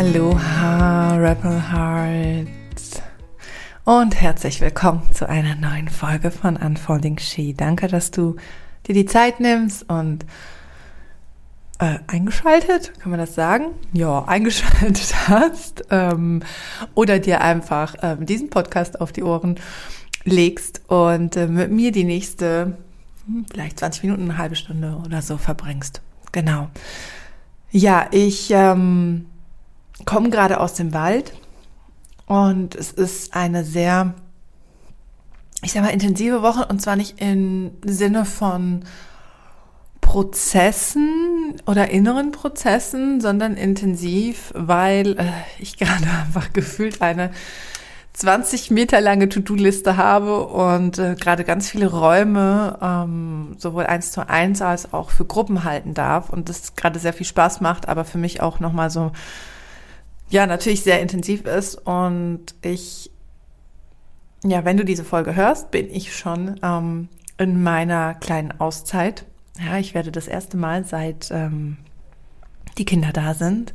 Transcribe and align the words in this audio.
Aloha, 0.00 1.16
Rebel 1.16 1.60
Hearts. 1.72 3.02
Und 3.84 4.18
herzlich 4.18 4.62
willkommen 4.62 5.02
zu 5.12 5.28
einer 5.28 5.56
neuen 5.56 5.88
Folge 5.88 6.30
von 6.30 6.56
Unfolding 6.56 7.18
She. 7.18 7.52
Danke, 7.52 7.86
dass 7.86 8.10
du 8.10 8.36
dir 8.86 8.94
die 8.94 9.04
Zeit 9.04 9.40
nimmst 9.40 9.90
und 9.90 10.24
äh, 11.80 11.98
eingeschaltet, 12.06 12.98
kann 12.98 13.10
man 13.10 13.20
das 13.20 13.34
sagen? 13.34 13.72
Ja, 13.92 14.24
eingeschaltet 14.24 15.14
hast. 15.28 15.84
Ähm, 15.90 16.44
oder 16.94 17.18
dir 17.18 17.42
einfach 17.42 17.94
ähm, 18.00 18.24
diesen 18.24 18.48
Podcast 18.48 19.02
auf 19.02 19.12
die 19.12 19.22
Ohren 19.22 19.60
legst 20.24 20.80
und 20.88 21.36
äh, 21.36 21.46
mit 21.46 21.70
mir 21.72 21.92
die 21.92 22.04
nächste, 22.04 22.78
hm, 23.26 23.44
vielleicht 23.52 23.78
20 23.80 24.04
Minuten, 24.04 24.22
eine 24.22 24.38
halbe 24.38 24.56
Stunde 24.56 24.98
oder 25.04 25.20
so 25.20 25.36
verbringst. 25.36 26.00
Genau. 26.32 26.70
Ja, 27.70 28.06
ich 28.12 28.50
ähm, 28.50 29.26
komme 30.04 30.30
gerade 30.30 30.60
aus 30.60 30.74
dem 30.74 30.92
Wald 30.92 31.32
und 32.26 32.74
es 32.74 32.92
ist 32.92 33.34
eine 33.34 33.64
sehr, 33.64 34.14
ich 35.62 35.72
sag 35.72 35.82
mal, 35.82 35.90
intensive 35.90 36.42
Woche 36.42 36.66
und 36.66 36.80
zwar 36.80 36.96
nicht 36.96 37.20
im 37.20 37.72
Sinne 37.84 38.24
von 38.24 38.84
Prozessen 40.00 41.54
oder 41.66 41.90
inneren 41.90 42.32
Prozessen, 42.32 43.20
sondern 43.20 43.56
intensiv, 43.56 44.52
weil 44.54 45.18
äh, 45.18 45.24
ich 45.58 45.76
gerade 45.76 46.04
einfach 46.26 46.52
gefühlt 46.52 47.00
eine 47.00 47.30
20 48.12 48.70
Meter 48.70 49.00
lange 49.00 49.28
To-Do-Liste 49.28 49.96
habe 49.96 50.46
und 50.46 50.98
äh, 50.98 51.14
gerade 51.14 51.44
ganz 51.44 51.70
viele 51.70 51.90
Räume 51.90 52.76
ähm, 52.82 53.54
sowohl 53.56 53.86
eins 53.86 54.10
zu 54.10 54.28
eins 54.28 54.62
als 54.62 54.92
auch 54.92 55.10
für 55.10 55.24
Gruppen 55.24 55.64
halten 55.64 55.94
darf 55.94 56.28
und 56.28 56.48
das 56.48 56.74
gerade 56.74 56.98
sehr 56.98 57.12
viel 57.12 57.26
Spaß 57.26 57.60
macht, 57.60 57.88
aber 57.88 58.04
für 58.04 58.18
mich 58.18 58.42
auch 58.42 58.58
nochmal 58.58 58.90
so, 58.90 59.12
ja, 60.30 60.46
natürlich 60.46 60.82
sehr 60.82 61.00
intensiv 61.00 61.44
ist 61.44 61.74
und 61.74 62.54
ich, 62.62 63.10
ja, 64.44 64.64
wenn 64.64 64.76
du 64.76 64.84
diese 64.84 65.04
Folge 65.04 65.34
hörst, 65.34 65.70
bin 65.70 65.90
ich 65.90 66.16
schon 66.16 66.58
ähm, 66.62 67.08
in 67.36 67.62
meiner 67.62 68.14
kleinen 68.14 68.58
Auszeit. 68.58 69.26
Ja, 69.58 69.76
ich 69.76 69.94
werde 69.94 70.12
das 70.12 70.28
erste 70.28 70.56
Mal 70.56 70.84
seit 70.84 71.30
ähm, 71.30 71.76
die 72.78 72.84
Kinder 72.84 73.12
da 73.12 73.34
sind, 73.34 73.74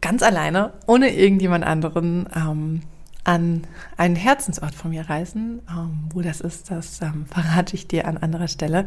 ganz 0.00 0.22
alleine, 0.22 0.72
ohne 0.86 1.14
irgendjemand 1.14 1.64
anderen, 1.64 2.28
ähm, 2.34 2.82
an 3.24 3.66
einen 3.96 4.16
Herzensort 4.16 4.74
von 4.74 4.90
mir 4.90 5.08
reisen. 5.08 5.60
Ähm, 5.68 6.08
wo 6.12 6.22
das 6.22 6.40
ist, 6.40 6.70
das 6.70 7.00
ähm, 7.02 7.26
verrate 7.26 7.74
ich 7.76 7.86
dir 7.86 8.08
an 8.08 8.16
anderer 8.16 8.48
Stelle. 8.48 8.86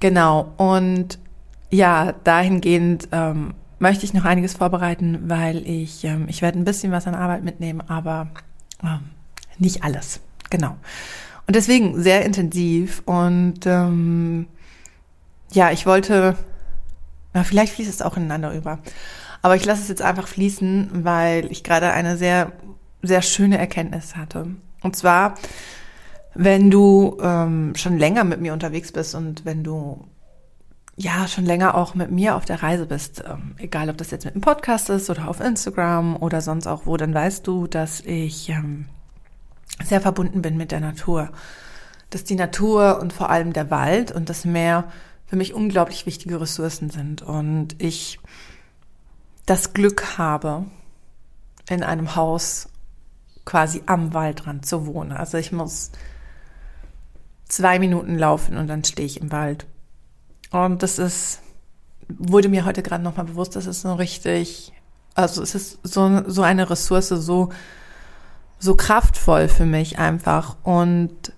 Genau. 0.00 0.52
Und 0.58 1.18
ja, 1.70 2.12
dahingehend 2.24 3.08
ähm, 3.12 3.54
möchte 3.78 4.04
ich 4.04 4.14
noch 4.14 4.24
einiges 4.24 4.54
vorbereiten, 4.54 5.28
weil 5.28 5.66
ich, 5.66 6.04
ähm, 6.04 6.26
ich 6.28 6.42
werde 6.42 6.58
ein 6.58 6.64
bisschen 6.64 6.92
was 6.92 7.06
an 7.06 7.14
Arbeit 7.14 7.44
mitnehmen, 7.44 7.82
aber 7.86 8.28
ähm, 8.82 9.00
nicht 9.58 9.84
alles. 9.84 10.20
Genau. 10.50 10.76
Und 11.46 11.56
deswegen 11.56 12.02
sehr 12.02 12.24
intensiv. 12.24 13.02
Und 13.04 13.66
ähm, 13.66 14.46
ja, 15.52 15.70
ich 15.70 15.86
wollte, 15.86 16.36
na, 17.34 17.44
vielleicht 17.44 17.74
fließt 17.74 17.90
es 17.90 18.02
auch 18.02 18.16
ineinander 18.16 18.52
über. 18.52 18.78
Aber 19.42 19.56
ich 19.56 19.64
lasse 19.64 19.82
es 19.82 19.88
jetzt 19.88 20.02
einfach 20.02 20.26
fließen, 20.26 21.04
weil 21.04 21.50
ich 21.52 21.62
gerade 21.62 21.92
eine 21.92 22.16
sehr 22.16 22.52
sehr 23.06 23.22
schöne 23.22 23.58
Erkenntnis 23.58 24.16
hatte. 24.16 24.48
Und 24.82 24.96
zwar, 24.96 25.34
wenn 26.34 26.70
du 26.70 27.16
ähm, 27.22 27.72
schon 27.76 27.98
länger 27.98 28.24
mit 28.24 28.40
mir 28.40 28.52
unterwegs 28.52 28.92
bist 28.92 29.14
und 29.14 29.44
wenn 29.44 29.64
du 29.64 30.04
ja 30.96 31.28
schon 31.28 31.44
länger 31.44 31.74
auch 31.74 31.94
mit 31.94 32.10
mir 32.10 32.36
auf 32.36 32.44
der 32.44 32.62
Reise 32.62 32.86
bist, 32.86 33.22
ähm, 33.26 33.54
egal 33.58 33.90
ob 33.90 33.98
das 33.98 34.10
jetzt 34.10 34.24
mit 34.24 34.34
einem 34.34 34.40
Podcast 34.40 34.88
ist 34.88 35.10
oder 35.10 35.28
auf 35.28 35.40
Instagram 35.40 36.16
oder 36.16 36.40
sonst 36.40 36.66
auch 36.66 36.86
wo, 36.86 36.96
dann 36.96 37.12
weißt 37.12 37.46
du, 37.46 37.66
dass 37.66 38.00
ich 38.00 38.48
ähm, 38.48 38.86
sehr 39.84 40.00
verbunden 40.00 40.42
bin 40.42 40.56
mit 40.56 40.72
der 40.72 40.80
Natur. 40.80 41.30
Dass 42.10 42.24
die 42.24 42.34
Natur 42.34 42.98
und 43.00 43.12
vor 43.12 43.30
allem 43.30 43.52
der 43.52 43.70
Wald 43.70 44.10
und 44.10 44.30
das 44.30 44.44
Meer 44.44 44.84
für 45.26 45.36
mich 45.36 45.52
unglaublich 45.52 46.06
wichtige 46.06 46.40
Ressourcen 46.40 46.88
sind 46.88 47.20
und 47.20 47.80
ich 47.82 48.18
das 49.44 49.74
Glück 49.74 50.18
habe, 50.18 50.64
in 51.68 51.82
einem 51.82 52.16
Haus 52.16 52.68
quasi 53.44 53.82
am 53.86 54.14
Waldrand 54.14 54.64
zu 54.64 54.86
wohnen. 54.86 55.12
Also 55.12 55.36
ich 55.36 55.52
muss 55.52 55.90
zwei 57.48 57.78
Minuten 57.78 58.16
laufen 58.16 58.56
und 58.56 58.66
dann 58.68 58.84
stehe 58.84 59.06
ich 59.06 59.20
im 59.20 59.30
Wald. 59.30 59.66
Und 60.50 60.82
das 60.82 60.98
ist, 60.98 61.40
wurde 62.08 62.48
mir 62.48 62.64
heute 62.64 62.82
gerade 62.82 63.02
nochmal 63.02 63.26
bewusst, 63.26 63.56
das 63.56 63.66
ist 63.66 63.82
so 63.82 63.94
richtig, 63.94 64.72
also 65.14 65.42
es 65.42 65.54
ist 65.54 65.78
so, 65.82 66.22
so 66.26 66.42
eine 66.42 66.70
Ressource, 66.70 67.08
so, 67.08 67.50
so 68.58 68.74
kraftvoll 68.74 69.48
für 69.48 69.66
mich 69.66 69.98
einfach 69.98 70.56
und 70.62 71.32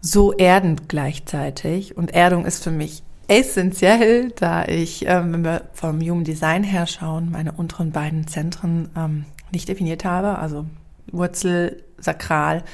so 0.00 0.32
erdend 0.32 0.88
gleichzeitig. 0.88 1.96
Und 1.96 2.12
Erdung 2.12 2.44
ist 2.44 2.62
für 2.62 2.70
mich 2.70 3.02
essentiell, 3.28 4.30
da 4.32 4.64
ich, 4.64 5.06
ähm, 5.06 5.32
wenn 5.32 5.44
wir 5.44 5.62
vom 5.72 6.00
Human 6.00 6.24
Design 6.24 6.64
her 6.64 6.86
schauen, 6.86 7.30
meine 7.30 7.52
unteren 7.52 7.92
beiden 7.92 8.26
Zentren 8.26 8.90
ähm, 8.96 9.24
nicht 9.52 9.68
definiert 9.68 10.04
habe, 10.04 10.38
also 10.38 10.66
Wurzel, 11.10 11.84
Sakral. 11.98 12.64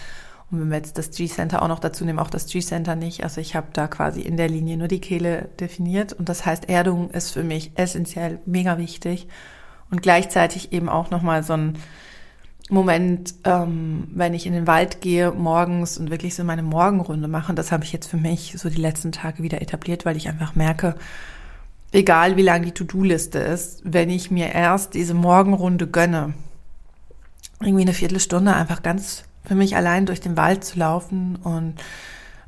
Und 0.50 0.60
wenn 0.60 0.70
wir 0.70 0.78
jetzt 0.78 0.97
das 0.97 1.10
G-Center 1.10 1.62
auch 1.62 1.69
noch 1.69 1.78
dazu 1.78 2.04
nehmen, 2.04 2.19
auch 2.19 2.31
das 2.31 2.47
G-Center 2.47 2.97
nicht. 2.97 3.22
Also 3.22 3.41
ich 3.41 3.54
habe 3.54 3.69
da 3.72 3.86
quasi 3.86 4.22
in 4.22 4.36
der 4.36 4.48
Linie 4.48 4.78
nur 4.78 4.88
die 4.88 5.00
Kehle 5.00 5.50
definiert. 5.60 6.14
Und 6.14 6.28
das 6.28 6.47
heißt, 6.47 6.69
Erdung 6.69 7.10
ist 7.10 7.32
für 7.32 7.44
mich 7.44 7.72
essentiell 7.75 8.41
mega 8.47 8.78
wichtig. 8.78 9.28
Und 9.91 10.03
gleichzeitig 10.03 10.72
eben 10.72 10.88
auch 10.88 11.10
nochmal 11.10 11.42
so 11.42 11.54
ein 11.54 11.78
Moment, 12.70 13.34
ähm, 13.44 14.09
wenn 14.14 14.34
ich 14.34 14.47
in 14.47 14.53
den 14.53 14.66
Wald 14.66 15.00
gehe 15.00 15.32
morgens 15.32 15.98
und 15.98 16.10
wirklich 16.10 16.34
so 16.34 16.44
meine 16.44 16.62
Morgenrunde 16.62 17.28
mache. 17.28 17.53
Und 17.53 17.56
das 17.56 17.72
habe 17.72 17.84
ich 17.84 17.92
jetzt 17.92 18.09
für 18.09 18.19
mich 18.19 18.54
so 18.56 18.69
die 18.70 18.80
letzten 18.80 19.12
Tage 19.12 19.42
wieder 19.42 19.60
etabliert, 19.62 20.04
weil 20.04 20.16
ich 20.16 20.28
einfach 20.28 20.54
merke, 20.54 20.94
egal 21.92 22.36
wie 22.36 22.42
lang 22.42 22.62
die 22.62 22.72
To-Do-Liste 22.72 23.38
ist, 23.38 23.80
wenn 23.84 24.10
ich 24.10 24.30
mir 24.30 24.53
erst 24.53 24.94
diese 24.94 25.15
Morgenrunde 25.15 25.86
gönne, 25.86 26.34
irgendwie 27.60 27.82
eine 27.82 27.94
Viertelstunde 27.94 28.54
einfach 28.54 28.82
ganz 28.82 29.25
für 29.48 29.54
mich 29.54 29.75
allein 29.75 30.06
durch 30.06 30.20
den 30.20 30.36
Wald 30.36 30.62
zu 30.62 30.78
laufen 30.78 31.36
und 31.42 31.75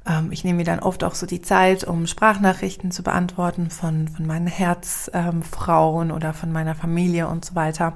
ähm, 0.06 0.30
ich 0.30 0.44
nehme 0.44 0.58
mir 0.58 0.64
dann 0.64 0.80
oft 0.80 1.02
auch 1.02 1.14
so 1.14 1.26
die 1.26 1.40
Zeit, 1.40 1.84
um 1.84 2.06
Sprachnachrichten 2.06 2.90
zu 2.90 3.02
beantworten 3.02 3.70
von, 3.70 4.08
von 4.08 4.26
meinen 4.26 4.46
Herzfrauen 4.46 6.10
ähm, 6.10 6.14
oder 6.14 6.32
von 6.34 6.52
meiner 6.52 6.74
Familie 6.74 7.26
und 7.28 7.44
so 7.44 7.54
weiter. 7.54 7.94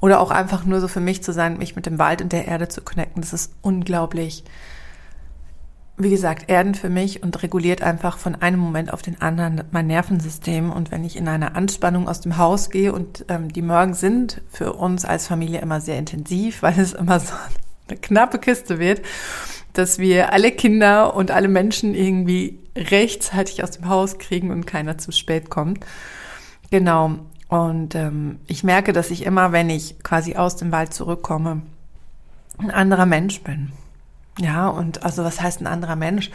Oder 0.00 0.20
auch 0.20 0.32
einfach 0.32 0.64
nur 0.64 0.80
so 0.80 0.88
für 0.88 1.00
mich 1.00 1.22
zu 1.22 1.32
sein, 1.32 1.58
mich 1.58 1.76
mit 1.76 1.86
dem 1.86 1.98
Wald 1.98 2.22
und 2.22 2.32
der 2.32 2.48
Erde 2.48 2.66
zu 2.66 2.80
connecten. 2.80 3.22
Das 3.22 3.32
ist 3.32 3.54
unglaublich 3.62 4.42
wie 5.98 6.10
gesagt, 6.10 6.48
erdend 6.48 6.76
für 6.76 6.88
mich 6.88 7.22
und 7.22 7.42
reguliert 7.42 7.82
einfach 7.82 8.18
von 8.18 8.34
einem 8.34 8.58
Moment 8.58 8.92
auf 8.92 9.02
den 9.02 9.20
anderen 9.20 9.64
mein 9.70 9.86
Nervensystem. 9.86 10.72
Und 10.72 10.90
wenn 10.90 11.04
ich 11.04 11.16
in 11.16 11.28
einer 11.28 11.54
Anspannung 11.54 12.08
aus 12.08 12.20
dem 12.20 12.38
Haus 12.38 12.70
gehe 12.70 12.92
und 12.92 13.26
ähm, 13.28 13.52
die 13.52 13.62
Morgen 13.62 13.94
sind 13.94 14.40
für 14.50 14.72
uns 14.72 15.04
als 15.04 15.26
Familie 15.26 15.60
immer 15.60 15.80
sehr 15.80 15.98
intensiv, 15.98 16.62
weil 16.62 16.78
es 16.78 16.92
immer 16.92 17.20
so 17.20 17.34
eine 17.88 17.98
knappe 17.98 18.38
Kiste 18.38 18.78
wird, 18.78 19.02
dass 19.72 19.98
wir 19.98 20.32
alle 20.32 20.52
Kinder 20.52 21.14
und 21.14 21.30
alle 21.30 21.48
Menschen 21.48 21.94
irgendwie 21.94 22.58
rechtzeitig 22.76 23.62
aus 23.62 23.72
dem 23.72 23.88
Haus 23.88 24.18
kriegen 24.18 24.50
und 24.50 24.66
keiner 24.66 24.98
zu 24.98 25.12
spät 25.12 25.50
kommt. 25.50 25.84
Genau. 26.70 27.18
Und 27.48 27.94
ähm, 27.94 28.40
ich 28.46 28.64
merke, 28.64 28.92
dass 28.92 29.10
ich 29.10 29.26
immer, 29.26 29.52
wenn 29.52 29.68
ich 29.68 30.02
quasi 30.02 30.36
aus 30.36 30.56
dem 30.56 30.72
Wald 30.72 30.94
zurückkomme, 30.94 31.62
ein 32.58 32.70
anderer 32.70 33.06
Mensch 33.06 33.42
bin. 33.42 33.72
Ja, 34.38 34.68
und 34.68 35.02
also 35.04 35.24
was 35.24 35.40
heißt 35.40 35.60
ein 35.60 35.66
anderer 35.66 35.96
Mensch? 35.96 36.30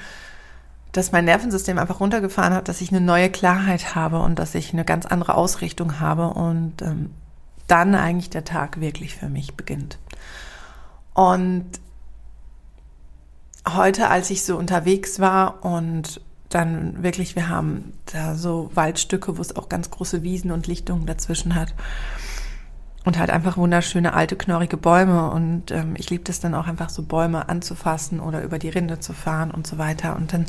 Dass 0.92 1.12
mein 1.12 1.26
Nervensystem 1.26 1.78
einfach 1.78 2.00
runtergefahren 2.00 2.54
hat, 2.54 2.68
dass 2.68 2.82
ich 2.82 2.92
eine 2.92 3.02
neue 3.02 3.30
Klarheit 3.30 3.96
habe 3.96 4.20
und 4.20 4.38
dass 4.38 4.56
ich 4.56 4.74
eine 4.74 4.86
ganz 4.86 5.06
andere 5.06 5.36
Ausrichtung 5.36 6.00
habe 6.00 6.30
und 6.30 6.82
ähm, 6.82 7.12
dann 7.68 7.96
eigentlich 7.96 8.30
der 8.30 8.46
Tag 8.46 8.80
wirklich 8.80 9.16
für 9.16 9.28
mich 9.28 9.56
beginnt. 9.56 9.98
Und 11.18 11.66
heute, 13.68 14.12
als 14.12 14.30
ich 14.30 14.44
so 14.44 14.56
unterwegs 14.56 15.20
war 15.20 15.66
und 15.66 16.22
dann 16.50 17.02
wirklich, 17.02 17.36
wir 17.36 17.50
haben 17.50 17.94
da 18.14 18.36
so 18.36 18.70
Waldstücke, 18.76 19.36
wo 19.36 19.42
es 19.42 19.56
auch 19.56 19.68
ganz 19.68 19.90
große 19.90 20.22
Wiesen 20.22 20.52
und 20.52 20.68
Lichtungen 20.68 21.08
dazwischen 21.08 21.56
hat 21.56 21.74
und 23.04 23.18
halt 23.18 23.32
einfach 23.32 23.58
wunderschöne 23.58 24.14
alte 24.14 24.36
knorrige 24.36 24.78
Bäume. 24.78 25.32
Und 25.32 25.72
ähm, 25.72 25.96
ich 25.98 26.12
liebe 26.12 26.30
es 26.30 26.40
dann 26.40 26.54
auch 26.54 26.68
einfach 26.68 26.92
so 26.92 27.02
Bäume 27.02 27.50
anzufassen 27.50 28.20
oder 28.20 28.44
über 28.44 28.60
die 28.60 28.70
Rinde 28.70 29.00
zu 29.00 29.14
fahren 29.14 29.50
und 29.50 29.66
so 29.66 29.80
weiter. 29.80 30.18
Und 30.18 30.34
dann 30.34 30.46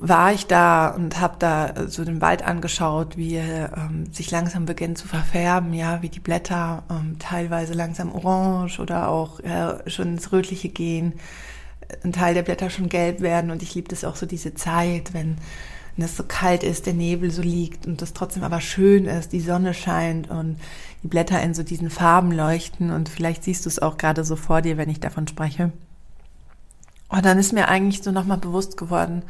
war 0.00 0.32
ich 0.32 0.46
da 0.46 0.88
und 0.88 1.20
habe 1.20 1.36
da 1.40 1.88
so 1.88 2.04
den 2.04 2.20
Wald 2.20 2.44
angeschaut, 2.44 3.16
wie 3.16 3.34
er 3.34 3.76
ähm, 3.76 4.06
sich 4.12 4.30
langsam 4.30 4.64
beginnt 4.64 4.96
zu 4.96 5.08
verfärben, 5.08 5.74
ja, 5.74 6.02
wie 6.02 6.08
die 6.08 6.20
Blätter 6.20 6.84
ähm, 6.88 7.16
teilweise 7.18 7.74
langsam 7.74 8.12
orange 8.14 8.78
oder 8.78 9.08
auch 9.08 9.40
äh, 9.40 9.90
schon 9.90 10.14
ins 10.14 10.30
Rötliche 10.30 10.68
gehen, 10.68 11.14
ein 12.04 12.12
Teil 12.12 12.34
der 12.34 12.42
Blätter 12.42 12.70
schon 12.70 12.88
gelb 12.88 13.20
werden 13.20 13.50
und 13.50 13.62
ich 13.62 13.74
liebe 13.74 13.88
das 13.88 14.04
auch 14.04 14.14
so 14.14 14.24
diese 14.24 14.54
Zeit, 14.54 15.14
wenn 15.14 15.36
wenn 15.96 16.04
es 16.04 16.16
so 16.16 16.22
kalt 16.22 16.62
ist, 16.62 16.86
der 16.86 16.94
Nebel 16.94 17.32
so 17.32 17.42
liegt 17.42 17.88
und 17.88 18.00
es 18.02 18.12
trotzdem 18.12 18.44
aber 18.44 18.60
schön 18.60 19.06
ist, 19.06 19.32
die 19.32 19.40
Sonne 19.40 19.74
scheint 19.74 20.30
und 20.30 20.56
die 21.02 21.08
Blätter 21.08 21.42
in 21.42 21.54
so 21.54 21.64
diesen 21.64 21.90
Farben 21.90 22.30
leuchten 22.30 22.92
und 22.92 23.08
vielleicht 23.08 23.42
siehst 23.42 23.64
du 23.64 23.68
es 23.68 23.80
auch 23.80 23.98
gerade 23.98 24.22
so 24.22 24.36
vor 24.36 24.62
dir, 24.62 24.76
wenn 24.76 24.90
ich 24.90 25.00
davon 25.00 25.26
spreche. 25.26 25.72
Und 27.08 27.24
dann 27.24 27.36
ist 27.36 27.52
mir 27.52 27.66
eigentlich 27.66 28.00
so 28.04 28.12
nochmal 28.12 28.38
bewusst 28.38 28.76
geworden, 28.76 29.22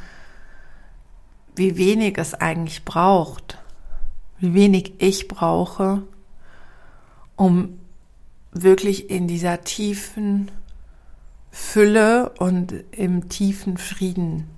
wie 1.58 1.76
wenig 1.76 2.16
es 2.18 2.34
eigentlich 2.34 2.84
braucht, 2.84 3.58
wie 4.38 4.54
wenig 4.54 4.94
ich 4.98 5.28
brauche, 5.28 6.02
um 7.36 7.78
wirklich 8.52 9.10
in 9.10 9.28
dieser 9.28 9.62
tiefen 9.62 10.50
Fülle 11.50 12.30
und 12.38 12.72
im 12.92 13.28
tiefen 13.28 13.76
Frieden 13.76 14.48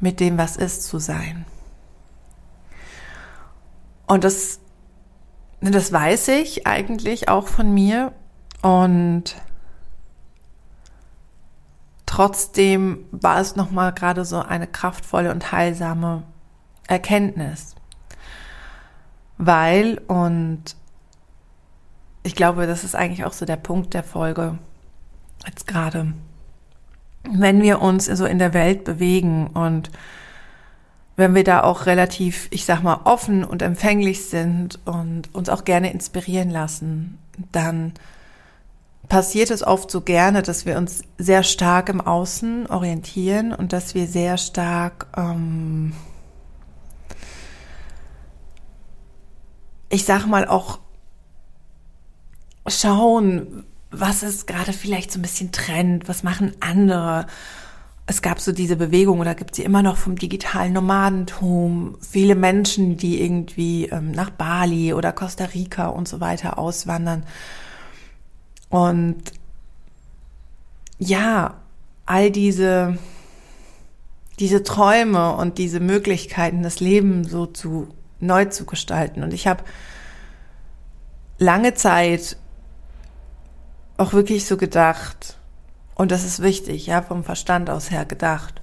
mit 0.00 0.20
dem, 0.20 0.38
was 0.38 0.56
ist, 0.56 0.84
zu 0.84 0.98
sein. 0.98 1.46
Und 4.06 4.24
das, 4.24 4.60
das 5.60 5.92
weiß 5.92 6.28
ich 6.28 6.66
eigentlich 6.66 7.28
auch 7.28 7.48
von 7.48 7.72
mir 7.72 8.12
und 8.62 9.34
trotzdem 12.16 13.04
war 13.10 13.40
es 13.40 13.56
nochmal 13.56 13.92
gerade 13.92 14.24
so 14.24 14.38
eine 14.38 14.66
kraftvolle 14.66 15.30
und 15.30 15.52
heilsame 15.52 16.22
Erkenntnis. 16.88 17.74
Weil, 19.36 20.00
und 20.06 20.62
ich 22.22 22.34
glaube, 22.34 22.66
das 22.66 22.84
ist 22.84 22.94
eigentlich 22.94 23.26
auch 23.26 23.34
so 23.34 23.44
der 23.44 23.56
Punkt 23.56 23.92
der 23.92 24.02
Folge 24.02 24.58
jetzt 25.46 25.66
gerade, 25.66 26.14
wenn 27.30 27.60
wir 27.60 27.82
uns 27.82 28.06
so 28.06 28.24
in 28.24 28.38
der 28.38 28.54
Welt 28.54 28.84
bewegen 28.84 29.48
und 29.48 29.90
wenn 31.16 31.34
wir 31.34 31.44
da 31.44 31.64
auch 31.64 31.84
relativ, 31.84 32.48
ich 32.50 32.64
sag 32.64 32.82
mal, 32.82 33.00
offen 33.04 33.44
und 33.44 33.60
empfänglich 33.60 34.24
sind 34.24 34.80
und 34.86 35.34
uns 35.34 35.50
auch 35.50 35.64
gerne 35.64 35.92
inspirieren 35.92 36.48
lassen, 36.48 37.18
dann 37.52 37.92
passiert 39.08 39.50
es 39.50 39.62
oft 39.62 39.90
so 39.90 40.00
gerne, 40.00 40.42
dass 40.42 40.66
wir 40.66 40.76
uns 40.76 41.02
sehr 41.18 41.42
stark 41.42 41.88
im 41.88 42.00
Außen 42.00 42.66
orientieren 42.68 43.52
und 43.52 43.72
dass 43.72 43.94
wir 43.94 44.06
sehr 44.06 44.36
stark, 44.38 45.06
ähm, 45.16 45.92
ich 49.88 50.04
sag 50.04 50.26
mal, 50.26 50.48
auch 50.48 50.78
schauen, 52.66 53.64
was 53.90 54.22
ist 54.22 54.46
gerade 54.46 54.72
vielleicht 54.72 55.12
so 55.12 55.18
ein 55.18 55.22
bisschen 55.22 55.52
Trend, 55.52 56.08
was 56.08 56.22
machen 56.22 56.54
andere. 56.60 57.26
Es 58.06 58.22
gab 58.22 58.40
so 58.40 58.52
diese 58.52 58.76
Bewegung 58.76 59.20
oder 59.20 59.34
gibt 59.34 59.54
sie 59.54 59.62
immer 59.62 59.82
noch 59.82 59.96
vom 59.96 60.16
digitalen 60.16 60.72
Nomadentum. 60.72 61.96
Viele 62.00 62.34
Menschen, 62.34 62.96
die 62.96 63.20
irgendwie 63.22 63.86
ähm, 63.86 64.10
nach 64.10 64.30
Bali 64.30 64.92
oder 64.92 65.12
Costa 65.12 65.44
Rica 65.44 65.88
und 65.88 66.08
so 66.08 66.20
weiter 66.20 66.58
auswandern 66.58 67.24
und 68.68 69.22
ja, 70.98 71.54
all 72.06 72.30
diese, 72.30 72.98
diese 74.38 74.62
Träume 74.62 75.34
und 75.36 75.58
diese 75.58 75.80
Möglichkeiten, 75.80 76.62
das 76.62 76.80
Leben 76.80 77.24
so 77.24 77.46
zu 77.46 77.88
neu 78.20 78.46
zu 78.46 78.64
gestalten. 78.64 79.22
Und 79.22 79.34
ich 79.34 79.46
habe 79.46 79.64
lange 81.38 81.74
Zeit 81.74 82.36
auch 83.98 84.12
wirklich 84.12 84.46
so 84.46 84.56
gedacht, 84.56 85.36
und 85.94 86.10
das 86.10 86.24
ist 86.24 86.42
wichtig, 86.42 86.86
ja, 86.86 87.02
vom 87.02 87.24
Verstand 87.24 87.70
aus 87.70 87.90
her 87.90 88.04
gedacht, 88.04 88.60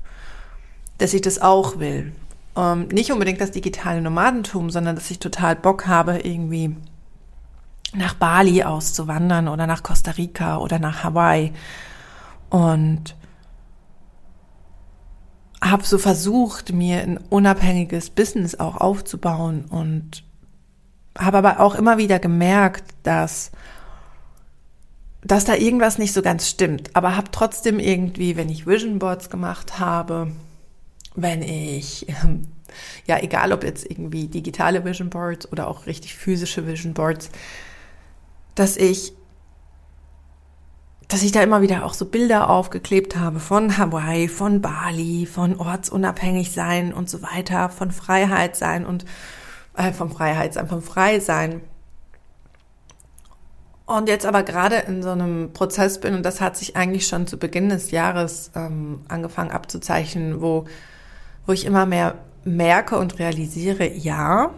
dass 1.00 1.14
ich 1.14 1.22
das 1.22 1.42
auch 1.42 1.80
will. 1.80 2.14
Ähm, 2.56 2.88
nicht 2.90 3.12
unbedingt 3.12 3.42
das 3.42 3.52
digitale 3.52 4.02
Nomadentum, 4.02 4.70
sondern 4.70 4.96
dass 4.96 5.10
ich 5.10 5.20
total 5.20 5.56
Bock 5.56 5.88
habe, 5.88 6.20
irgendwie 6.20 6.76
nach 7.94 8.14
Bali 8.16 8.64
auszuwandern 8.64 9.48
oder 9.48 9.68
nach 9.68 9.84
Costa 9.84 10.12
Rica 10.12 10.58
oder 10.58 10.80
nach 10.80 11.04
Hawaii. 11.04 11.54
Und 12.50 13.16
habe 15.62 15.86
so 15.86 15.98
versucht, 15.98 16.74
mir 16.74 17.02
ein 17.02 17.18
unabhängiges 17.18 18.10
Business 18.10 18.60
auch 18.60 18.78
aufzubauen 18.78 19.66
und 19.70 20.24
habe 21.18 21.38
aber 21.38 21.60
auch 21.60 21.76
immer 21.76 21.98
wieder 21.98 22.20
gemerkt, 22.20 22.84
dass 23.04 23.52
dass 25.26 25.46
da 25.46 25.56
irgendwas 25.56 26.00
nicht 26.00 26.12
so 26.12 26.22
ganz 26.22 26.50
stimmt, 26.50 26.94
aber 26.98 27.16
habe 27.16 27.32
trotzdem 27.32 27.80
irgendwie, 27.80 28.36
wenn 28.36 28.50
ich 28.50 28.68
Vision 28.68 29.00
Boards 29.00 29.30
gemacht 29.30 29.80
habe, 29.80 30.34
wenn 31.16 31.42
ich 31.42 32.08
ja 33.06 33.20
egal 33.20 33.54
ob 33.54 33.64
jetzt 33.64 33.90
irgendwie 33.90 34.28
digitale 34.28 34.84
Vision 34.84 35.10
Boards 35.10 35.50
oder 35.50 35.68
auch 35.68 35.86
richtig 35.86 36.16
physische 36.16 36.68
Vision 36.68 36.94
Boards, 36.94 37.30
dass 38.56 38.78
ich 38.78 39.14
dass 41.14 41.22
ich 41.22 41.32
da 41.32 41.44
immer 41.44 41.62
wieder 41.62 41.86
auch 41.86 41.94
so 41.94 42.06
Bilder 42.06 42.50
aufgeklebt 42.50 43.18
habe 43.18 43.40
von 43.40 43.78
Hawaii, 43.78 44.28
von 44.28 44.62
Bali, 44.62 45.28
von 45.28 45.60
ortsunabhängig 45.60 46.52
sein 46.52 46.92
und 46.92 47.08
so 47.08 47.22
weiter, 47.22 47.70
von 47.70 47.92
Freiheit 47.92 48.56
sein 48.56 48.84
und 48.84 49.06
äh, 49.78 49.92
vom 49.92 50.10
Freiheit 50.10 50.56
sein, 50.56 50.68
vom 50.68 50.82
Frei 50.82 51.20
sein. 51.20 51.62
Und 53.86 54.08
jetzt 54.08 54.26
aber 54.26 54.42
gerade 54.42 54.78
in 54.78 55.04
so 55.04 55.10
einem 55.10 55.52
Prozess 55.54 56.00
bin, 56.00 56.16
und 56.16 56.24
das 56.24 56.42
hat 56.42 56.58
sich 56.58 56.76
eigentlich 56.76 57.06
schon 57.06 57.28
zu 57.28 57.38
Beginn 57.38 57.70
des 57.70 57.92
Jahres 57.92 58.50
ähm, 58.56 59.02
angefangen 59.08 59.52
abzuzeichnen, 59.52 60.42
wo, 60.42 60.66
wo 61.46 61.52
ich 61.52 61.66
immer 61.66 61.86
mehr 61.86 62.16
merke 62.46 62.98
und 62.98 63.20
realisiere, 63.20 63.88
ja, 63.88 64.52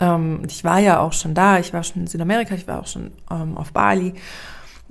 ähm, 0.00 0.42
ich 0.48 0.64
war 0.64 0.78
ja 0.78 1.00
auch 1.00 1.12
schon 1.12 1.34
da, 1.34 1.58
ich 1.58 1.72
war 1.72 1.84
schon 1.84 2.02
in 2.02 2.06
Südamerika, 2.08 2.54
ich 2.54 2.66
war 2.66 2.80
auch 2.80 2.86
schon 2.86 3.12
ähm, 3.30 3.56
auf 3.56 3.72
Bali 3.72 4.14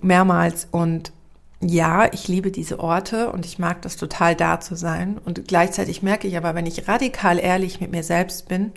mehrmals 0.01 0.67
und 0.71 1.11
ja, 1.61 2.11
ich 2.13 2.27
liebe 2.27 2.51
diese 2.51 2.79
Orte 2.79 3.31
und 3.31 3.45
ich 3.45 3.59
mag 3.59 3.81
das 3.81 3.97
total 3.97 4.33
da 4.33 4.61
zu 4.61 4.75
sein. 4.75 5.17
Und 5.17 5.45
gleichzeitig 5.47 6.01
merke 6.01 6.27
ich 6.27 6.37
aber, 6.37 6.55
wenn 6.55 6.65
ich 6.65 6.87
radikal 6.87 7.37
ehrlich 7.37 7.81
mit 7.81 7.91
mir 7.91 8.03
selbst 8.03 8.47
bin, 8.47 8.71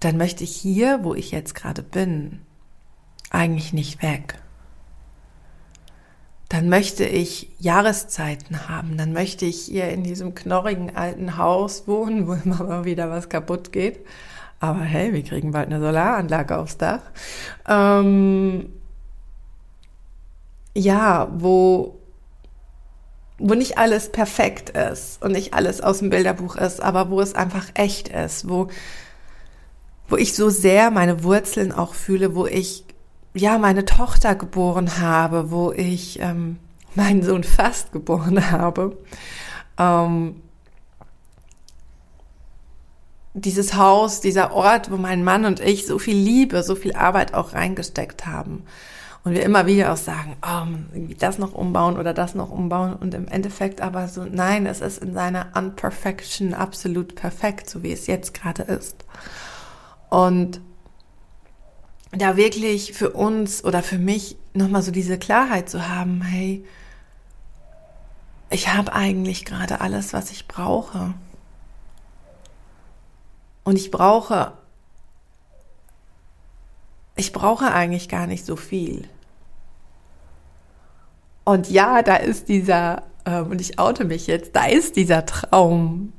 dann 0.00 0.16
möchte 0.16 0.42
ich 0.42 0.56
hier, 0.56 1.04
wo 1.04 1.14
ich 1.14 1.30
jetzt 1.30 1.54
gerade 1.54 1.82
bin, 1.84 2.40
eigentlich 3.30 3.72
nicht 3.72 4.02
weg. 4.02 4.34
Dann 6.48 6.68
möchte 6.68 7.04
ich 7.04 7.50
Jahreszeiten 7.60 8.68
haben, 8.68 8.98
dann 8.98 9.12
möchte 9.12 9.46
ich 9.46 9.62
hier 9.62 9.90
in 9.90 10.02
diesem 10.02 10.34
knorrigen 10.34 10.96
alten 10.96 11.36
Haus 11.36 11.86
wohnen, 11.86 12.26
wo 12.26 12.32
immer 12.44 12.64
mal 12.64 12.84
wieder 12.84 13.10
was 13.10 13.28
kaputt 13.28 13.72
geht. 13.72 14.00
Aber 14.62 14.82
hey, 14.82 15.12
wir 15.12 15.24
kriegen 15.24 15.50
bald 15.50 15.66
eine 15.66 15.80
Solaranlage 15.80 16.56
aufs 16.56 16.78
Dach. 16.78 17.00
Ähm, 17.68 18.72
ja, 20.72 21.28
wo, 21.36 21.98
wo 23.38 23.54
nicht 23.54 23.76
alles 23.76 24.12
perfekt 24.12 24.70
ist 24.70 25.20
und 25.20 25.32
nicht 25.32 25.52
alles 25.52 25.80
aus 25.80 25.98
dem 25.98 26.10
Bilderbuch 26.10 26.54
ist, 26.54 26.80
aber 26.80 27.10
wo 27.10 27.20
es 27.20 27.34
einfach 27.34 27.70
echt 27.74 28.06
ist, 28.10 28.48
wo, 28.48 28.68
wo 30.06 30.16
ich 30.16 30.36
so 30.36 30.48
sehr 30.48 30.92
meine 30.92 31.24
Wurzeln 31.24 31.72
auch 31.72 31.94
fühle, 31.94 32.36
wo 32.36 32.46
ich 32.46 32.84
ja 33.34 33.58
meine 33.58 33.84
Tochter 33.84 34.36
geboren 34.36 35.00
habe, 35.00 35.50
wo 35.50 35.72
ich 35.72 36.20
ähm, 36.20 36.60
meinen 36.94 37.24
Sohn 37.24 37.42
fast 37.42 37.90
geboren 37.90 38.48
habe. 38.52 38.96
Ähm, 39.76 40.36
dieses 43.34 43.74
Haus, 43.74 44.20
dieser 44.20 44.52
Ort, 44.52 44.90
wo 44.90 44.96
mein 44.96 45.24
Mann 45.24 45.44
und 45.44 45.60
ich 45.60 45.86
so 45.86 45.98
viel 45.98 46.16
Liebe, 46.16 46.62
so 46.62 46.74
viel 46.74 46.94
Arbeit 46.94 47.34
auch 47.34 47.54
reingesteckt 47.54 48.26
haben. 48.26 48.64
Und 49.24 49.34
wir 49.34 49.44
immer 49.44 49.66
wieder 49.66 49.92
auch 49.92 49.96
sagen, 49.96 50.36
oh, 50.42 50.66
irgendwie 50.92 51.14
das 51.14 51.38
noch 51.38 51.54
umbauen 51.54 51.96
oder 51.96 52.12
das 52.12 52.34
noch 52.34 52.50
umbauen. 52.50 52.94
Und 52.94 53.14
im 53.14 53.28
Endeffekt 53.28 53.80
aber 53.80 54.08
so, 54.08 54.24
nein, 54.24 54.66
es 54.66 54.80
ist 54.80 54.98
in 54.98 55.14
seiner 55.14 55.52
Unperfection 55.54 56.54
absolut 56.54 57.14
perfekt, 57.14 57.70
so 57.70 57.84
wie 57.84 57.92
es 57.92 58.08
jetzt 58.08 58.34
gerade 58.34 58.62
ist. 58.62 58.96
Und 60.10 60.60
da 62.10 62.36
wirklich 62.36 62.92
für 62.92 63.10
uns 63.10 63.64
oder 63.64 63.82
für 63.82 63.98
mich 63.98 64.36
nochmal 64.54 64.82
so 64.82 64.90
diese 64.90 65.18
Klarheit 65.18 65.70
zu 65.70 65.88
haben, 65.88 66.20
hey, 66.22 66.64
ich 68.50 68.74
habe 68.74 68.92
eigentlich 68.92 69.44
gerade 69.44 69.80
alles, 69.80 70.12
was 70.12 70.30
ich 70.30 70.46
brauche. 70.46 71.14
Und 73.64 73.76
ich 73.76 73.90
brauche, 73.90 74.52
ich 77.16 77.32
brauche 77.32 77.72
eigentlich 77.72 78.08
gar 78.08 78.26
nicht 78.26 78.44
so 78.44 78.56
viel. 78.56 79.08
Und 81.44 81.70
ja, 81.70 82.02
da 82.02 82.16
ist 82.16 82.48
dieser, 82.48 83.02
äh, 83.24 83.40
und 83.40 83.60
ich 83.60 83.78
oute 83.78 84.04
mich 84.04 84.26
jetzt, 84.26 84.54
da 84.54 84.66
ist 84.66 84.96
dieser 84.96 85.26
Traum 85.26 86.12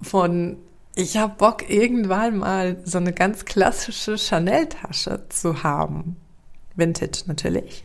von, 0.00 0.56
ich 0.94 1.16
habe 1.16 1.34
Bock, 1.36 1.68
irgendwann 1.68 2.38
mal 2.38 2.80
so 2.84 2.98
eine 2.98 3.12
ganz 3.12 3.44
klassische 3.44 4.16
Chanel-Tasche 4.16 5.28
zu 5.28 5.62
haben. 5.62 6.16
Vintage 6.74 7.24
natürlich. 7.26 7.84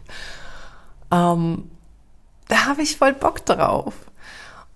Ähm, 1.12 1.70
da 2.48 2.66
habe 2.66 2.82
ich 2.84 2.98
voll 2.98 3.14
Bock 3.14 3.46
drauf. 3.46 3.94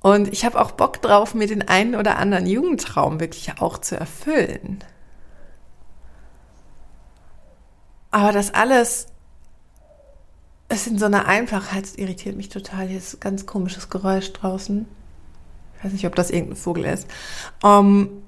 Und 0.01 0.31
ich 0.31 0.45
habe 0.45 0.59
auch 0.59 0.71
Bock 0.71 1.01
drauf, 1.01 1.33
mir 1.33 1.47
den 1.47 1.67
einen 1.67 1.95
oder 1.95 2.17
anderen 2.17 2.45
Jugendtraum 2.45 3.19
wirklich 3.19 3.59
auch 3.59 3.77
zu 3.79 3.97
erfüllen. 3.97 4.83
Aber 8.11 8.31
das 8.31 8.53
alles 8.53 9.07
ist 10.69 10.87
in 10.87 10.97
so 10.97 11.05
einer 11.05 11.25
Einfachheit, 11.27 11.83
das 11.83 11.95
irritiert 11.95 12.35
mich 12.35 12.49
total. 12.49 12.87
Hier 12.87 12.97
ist 12.97 13.15
ein 13.15 13.19
ganz 13.19 13.45
komisches 13.45 13.89
Geräusch 13.89 14.33
draußen. 14.33 14.85
Ich 15.77 15.83
weiß 15.83 15.93
nicht, 15.93 16.07
ob 16.07 16.15
das 16.15 16.29
irgendein 16.29 16.57
Vogel 16.57 16.85
ist. 16.85 17.07
Um, 17.61 17.69
ähm, 17.69 18.23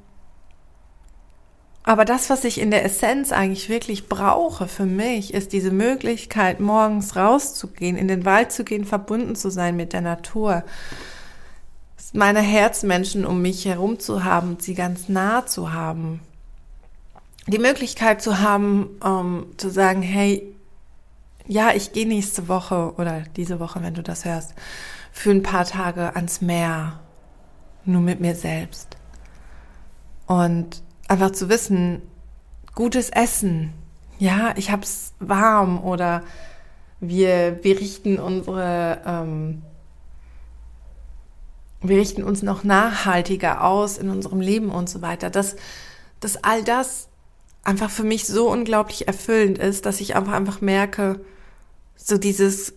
aber 1.83 2.05
das, 2.05 2.29
was 2.29 2.43
ich 2.43 2.59
in 2.59 2.69
der 2.69 2.85
Essenz 2.85 3.31
eigentlich 3.31 3.67
wirklich 3.67 4.09
brauche 4.09 4.67
für 4.67 4.85
mich, 4.85 5.33
ist 5.33 5.53
diese 5.53 5.71
Möglichkeit, 5.71 6.59
morgens 6.59 7.15
rauszugehen, 7.15 7.97
in 7.97 8.07
den 8.07 8.25
Wald 8.25 8.51
zu 8.51 8.63
gehen, 8.63 8.85
verbunden 8.85 9.35
zu 9.35 9.49
sein 9.49 9.75
mit 9.75 9.93
der 9.93 10.01
Natur. 10.01 10.63
Meine 12.13 12.42
Herzmenschen 12.42 13.25
um 13.25 13.42
mich 13.42 13.66
herum 13.66 14.00
zu 14.00 14.24
haben, 14.24 14.58
sie 14.60 14.74
ganz 14.74 15.10
nah 15.10 15.46
zu 15.46 15.74
haben. 15.74 16.22
Die 17.48 17.60
Möglichkeit 17.60 18.22
zu 18.22 18.39
haben, 18.39 18.88
um, 19.04 19.46
zu 19.58 19.70
sagen, 19.70 20.01
hey, 20.01 20.56
ja, 21.48 21.72
ich 21.74 21.94
gehe 21.94 22.08
nächste 22.08 22.48
Woche 22.48 22.94
oder 22.98 23.24
diese 23.36 23.60
Woche, 23.60 23.82
wenn 23.82 23.94
du 23.94 24.04
das 24.04 24.25
hörst, 24.25 24.54
für 25.12 25.32
ein 25.32 25.44
paar 25.44 25.66
Tage 25.66 26.16
ans 26.16 26.42
Meer, 26.42 27.00
nur 27.86 28.01
mit 28.01 28.20
mir 28.20 28.36
selbst. 28.36 28.98
Und 30.28 30.84
einfach 31.08 31.32
zu 31.32 31.50
wissen, 31.50 32.01
gutes 32.75 33.10
Essen, 33.10 33.74
ja, 34.20 34.54
ich 34.58 34.72
hab's 34.72 35.13
warm 35.20 35.84
oder 35.84 36.24
wir, 37.00 37.63
wir 37.63 37.80
richten 37.80 38.20
unsere, 38.20 39.01
ähm, 39.06 39.63
wir 41.81 41.98
richten 41.98 42.24
uns 42.24 42.43
noch 42.43 42.63
nachhaltiger 42.63 43.63
aus 43.63 43.98
in 43.98 44.09
unserem 44.09 44.41
Leben 44.41 44.69
und 44.69 44.89
so 44.89 45.01
weiter. 45.01 45.29
Dass, 45.29 45.55
dass 46.19 46.43
all 46.43 46.63
das 46.63 47.07
einfach 47.63 47.89
für 47.89 48.03
mich 48.03 48.27
so 48.27 48.50
unglaublich 48.50 49.07
erfüllend 49.07 49.57
ist, 49.57 49.86
dass 49.86 50.01
ich 50.01 50.15
einfach 50.15 50.33
einfach 50.33 50.62
merke, 50.62 51.21
so 51.95 52.17
dieses, 52.17 52.74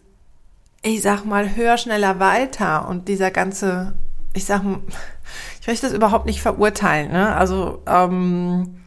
ich 0.83 1.03
sag 1.03 1.25
mal, 1.25 1.57
höher, 1.57 1.79
schneller, 1.79 2.19
weiter 2.19 2.89
und 2.89 3.09
dieser 3.09 3.31
ganze, 3.31 3.95
ich 4.35 4.45
sag, 4.45 4.63
ich 5.61 5.67
möchte 5.67 5.87
das 5.87 5.95
überhaupt 5.95 6.27
nicht 6.27 6.43
verurteilen, 6.43 7.13
ne? 7.13 7.35
Also 7.35 7.83
ähm, 7.87 8.83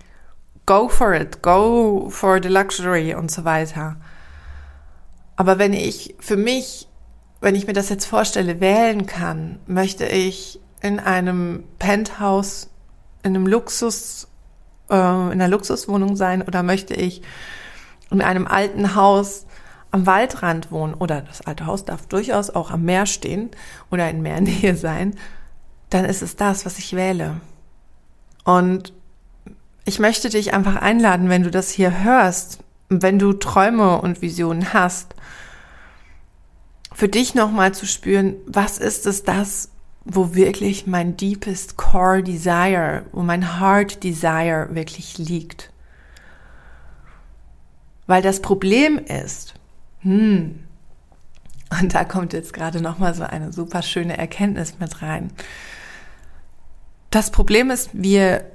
go 0.65 0.89
for 0.89 1.13
it, 1.13 1.41
go 1.41 2.09
for 2.09 2.41
the 2.41 2.49
luxury 2.49 3.15
und 3.15 3.31
so 3.31 3.45
weiter. 3.45 3.97
Aber 5.35 5.57
wenn 5.57 5.73
ich 5.73 6.15
für 6.19 6.37
mich, 6.37 6.87
wenn 7.41 7.55
ich 7.55 7.67
mir 7.67 7.73
das 7.73 7.89
jetzt 7.89 8.05
vorstelle, 8.05 8.59
wählen 8.59 9.05
kann, 9.05 9.59
möchte 9.67 10.05
ich 10.05 10.59
in 10.81 10.99
einem 10.99 11.63
Penthouse, 11.79 12.69
in 13.23 13.35
einem 13.35 13.47
Luxus, 13.47 14.27
äh, 14.89 14.95
in 14.95 15.33
einer 15.33 15.47
Luxuswohnung 15.47 16.15
sein 16.15 16.41
oder 16.41 16.63
möchte 16.63 16.93
ich 16.93 17.21
in 18.11 18.21
einem 18.21 18.47
alten 18.47 18.95
Haus 18.95 19.45
am 19.91 20.05
Waldrand 20.05 20.71
wohnen 20.71 20.93
oder 20.93 21.21
das 21.21 21.41
alte 21.41 21.65
Haus 21.65 21.85
darf 21.85 22.05
durchaus 22.07 22.49
auch 22.49 22.69
am 22.69 22.83
Meer 22.83 23.05
stehen 23.05 23.49
oder 23.91 24.09
in 24.09 24.21
Meernähe 24.21 24.75
sein, 24.77 25.15
dann 25.89 26.05
ist 26.05 26.21
es 26.21 26.35
das, 26.35 26.65
was 26.65 26.77
ich 26.77 26.95
wähle. 26.95 27.39
Und 28.43 28.93
ich 29.85 29.99
möchte 29.99 30.29
dich 30.29 30.53
einfach 30.53 30.75
einladen, 30.75 31.29
wenn 31.29 31.43
du 31.43 31.51
das 31.51 31.69
hier 31.69 32.03
hörst, 32.03 32.59
wenn 32.89 33.19
du 33.19 33.33
Träume 33.33 34.01
und 34.01 34.21
Visionen 34.21 34.73
hast, 34.73 35.15
für 36.95 37.09
dich 37.09 37.35
nochmal 37.35 37.73
zu 37.73 37.85
spüren, 37.85 38.37
was 38.47 38.77
ist 38.77 39.05
es 39.05 39.23
das, 39.23 39.69
wo 40.05 40.33
wirklich 40.33 40.87
mein 40.87 41.17
deepest 41.17 41.75
core 41.75 42.23
desire, 42.23 43.03
wo 43.11 43.21
mein 43.21 43.59
heart 43.59 44.01
desire 44.01 44.69
wirklich 44.71 45.17
liegt. 45.17 45.71
Weil 48.07 48.21
das 48.21 48.41
Problem 48.41 48.97
ist, 48.97 49.55
hm. 49.99 50.61
Und 51.81 51.93
da 51.93 52.05
kommt 52.05 52.31
jetzt 52.31 52.53
gerade 52.53 52.79
noch 52.79 52.97
mal 52.99 53.13
so 53.13 53.23
eine 53.23 53.51
super 53.51 53.81
schöne 53.81 54.17
Erkenntnis 54.17 54.79
mit 54.79 55.01
rein. 55.01 55.31
Das 57.09 57.29
Problem 57.29 57.71
ist, 57.71 57.89
wir 57.91 58.45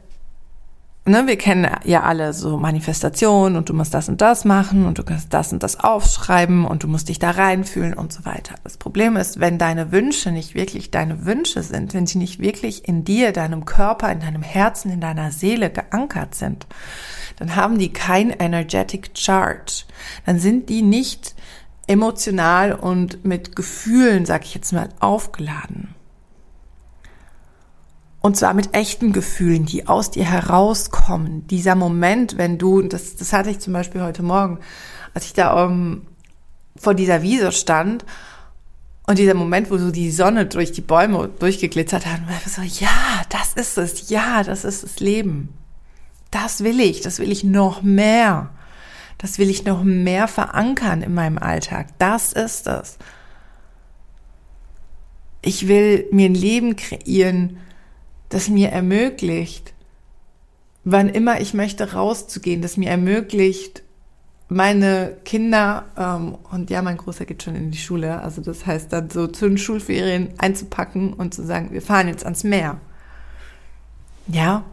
ne, 1.05 1.27
wir 1.27 1.37
kennen 1.37 1.71
ja 1.85 2.03
alle 2.03 2.33
so 2.33 2.59
Manifestationen 2.59 3.57
und 3.57 3.69
du 3.69 3.75
musst 3.75 3.95
das 3.95 4.09
und 4.09 4.21
das 4.21 4.45
machen 4.45 4.87
und 4.87 4.99
du 4.99 5.03
kannst 5.03 5.33
das 5.33 5.53
und 5.53 5.63
das 5.63 5.81
aufschreiben 5.81 6.65
und 6.65 6.83
du 6.83 6.89
musst 6.89 7.09
dich 7.09 7.19
da 7.19 7.31
reinfühlen 7.31 7.95
und 7.95 8.13
so 8.13 8.25
weiter. 8.25 8.55
Das 8.65 8.77
Problem 8.77 9.17
ist, 9.17 9.41
wenn 9.41 9.59
deine 9.59 9.93
Wünsche 9.93 10.31
nicht 10.31 10.55
wirklich 10.55 10.91
deine 10.91 11.25
Wünsche 11.25 11.63
sind, 11.63 11.95
wenn 11.95 12.07
sie 12.07 12.19
nicht 12.19 12.41
wirklich 12.41 12.87
in 12.87 13.05
dir, 13.05 13.33
deinem 13.33 13.65
Körper, 13.65 14.11
in 14.13 14.21
deinem 14.21 14.43
Herzen, 14.43 14.91
in 14.91 15.01
deiner 15.01 15.33
Seele 15.33 15.71
geankert 15.71 16.35
sind, 16.35 16.67
dann 17.39 17.57
haben 17.57 17.79
die 17.79 17.93
kein 17.93 18.31
energetic 18.31 19.11
charge. 19.15 19.85
Dann 20.27 20.39
sind 20.39 20.69
die 20.69 20.83
nicht 20.83 21.35
emotional 21.87 22.73
und 22.73 23.25
mit 23.25 23.57
Gefühlen, 23.57 24.27
sag 24.27 24.45
ich 24.45 24.55
jetzt 24.55 24.73
mal, 24.73 24.91
aufgeladen. 25.01 25.95
Und 28.21 28.37
zwar 28.37 28.53
mit 28.53 28.75
echten 28.75 29.13
Gefühlen, 29.13 29.65
die 29.65 29.89
aus 29.89 30.11
dir 30.11 30.25
herauskommen. 30.25 31.47
Dieser 31.47 31.75
Moment, 31.75 32.37
wenn 32.37 32.59
du, 32.59 32.83
das, 32.83 33.17
das 33.17 33.33
hatte 33.33 33.51
ich 33.51 33.61
zum 33.61 33.73
Beispiel 33.73 34.03
heute 34.03 34.23
Morgen, 34.23 34.59
als 35.15 35.25
ich 35.25 35.33
da 35.33 35.65
um, 35.65 35.71
ähm, 35.71 36.07
vor 36.77 36.95
dieser 36.95 37.23
Wiese 37.23 37.53
stand 37.53 38.05
und 39.07 39.19
dieser 39.19 39.35
Moment, 39.35 39.71
wo 39.71 39.79
so 39.79 39.91
die 39.91 40.11
Sonne 40.11 40.47
durch 40.47 40.73
die 40.73 40.83
Bäume 40.83 41.29
durchgeglitzert 41.39 42.07
hat, 42.07 42.21
ich 42.47 42.53
so, 42.53 42.63
ja, 42.63 43.23
das 43.29 43.55
ist 43.55 43.77
es, 43.77 44.09
ja, 44.09 44.43
das 44.43 44.65
ist 44.65 44.85
das 44.85 45.01
Leben. 45.01 45.53
Das 46.31 46.63
will 46.63 46.79
ich, 46.79 47.01
das 47.01 47.19
will 47.19 47.33
ich 47.33 47.43
noch 47.43 47.83
mehr. 47.83 48.51
Das 49.19 49.39
will 49.39 49.51
ich 49.51 49.65
noch 49.65 49.83
mehr 49.83 50.29
verankern 50.29 51.03
in 51.03 51.13
meinem 51.13 51.39
Alltag. 51.39 51.89
Das 51.99 52.33
ist 52.33 52.67
es. 52.67 52.99
Ich 55.43 55.69
will 55.69 56.07
mir 56.13 56.27
ein 56.27 56.35
Leben 56.35 56.77
kreieren, 56.77 57.59
das 58.31 58.49
mir 58.49 58.71
ermöglicht, 58.71 59.75
wann 60.85 61.11
immer 61.11 61.41
ich 61.41 61.53
möchte, 61.53 61.93
rauszugehen, 61.93 62.63
das 62.63 62.79
mir 62.79 62.89
ermöglicht, 62.89 63.83
meine 64.49 65.17
Kinder, 65.25 65.85
ähm, 65.97 66.37
und 66.51 66.71
ja, 66.71 66.83
mein 66.83 66.97
Großer 66.97 67.25
geht 67.25 67.43
schon 67.43 67.55
in 67.55 67.71
die 67.71 67.79
Schule, 67.79 68.21
also 68.21 68.41
das 68.41 68.67
heißt 68.67 68.93
dann 68.93 69.11
so 69.11 69.27
zu 69.27 69.47
den 69.47 69.59
Schulferien 69.59 70.31
einzupacken 70.39 71.13
und 71.13 71.35
zu 71.35 71.45
sagen, 71.45 71.71
wir 71.73 71.83
fahren 71.83 72.09
jetzt 72.09 72.25
ans 72.25 72.43
Meer. 72.43 72.79
Ja. 74.27 74.65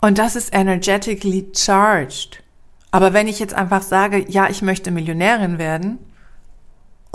Und 0.00 0.18
das 0.18 0.36
ist 0.36 0.54
energetically 0.54 1.50
charged. 1.54 2.42
Aber 2.90 3.12
wenn 3.12 3.28
ich 3.28 3.38
jetzt 3.38 3.54
einfach 3.54 3.82
sage, 3.82 4.24
ja, 4.28 4.48
ich 4.48 4.62
möchte 4.62 4.90
Millionärin 4.90 5.58
werden, 5.58 5.98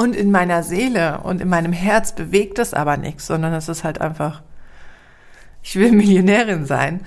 und 0.04 0.18
in 0.18 0.32
meiner 0.32 0.64
Seele 0.64 1.22
und 1.24 1.40
in 1.40 1.48
meinem 1.48 1.72
Herz 1.72 2.14
bewegt 2.14 2.60
es 2.60 2.74
aber 2.74 2.98
nichts, 2.98 3.26
sondern 3.26 3.54
es 3.54 3.70
ist 3.70 3.86
halt 3.86 4.02
einfach, 4.02 4.42
ich 5.62 5.78
will 5.78 5.94
Millionärin 5.94 6.66
sein. 6.66 7.06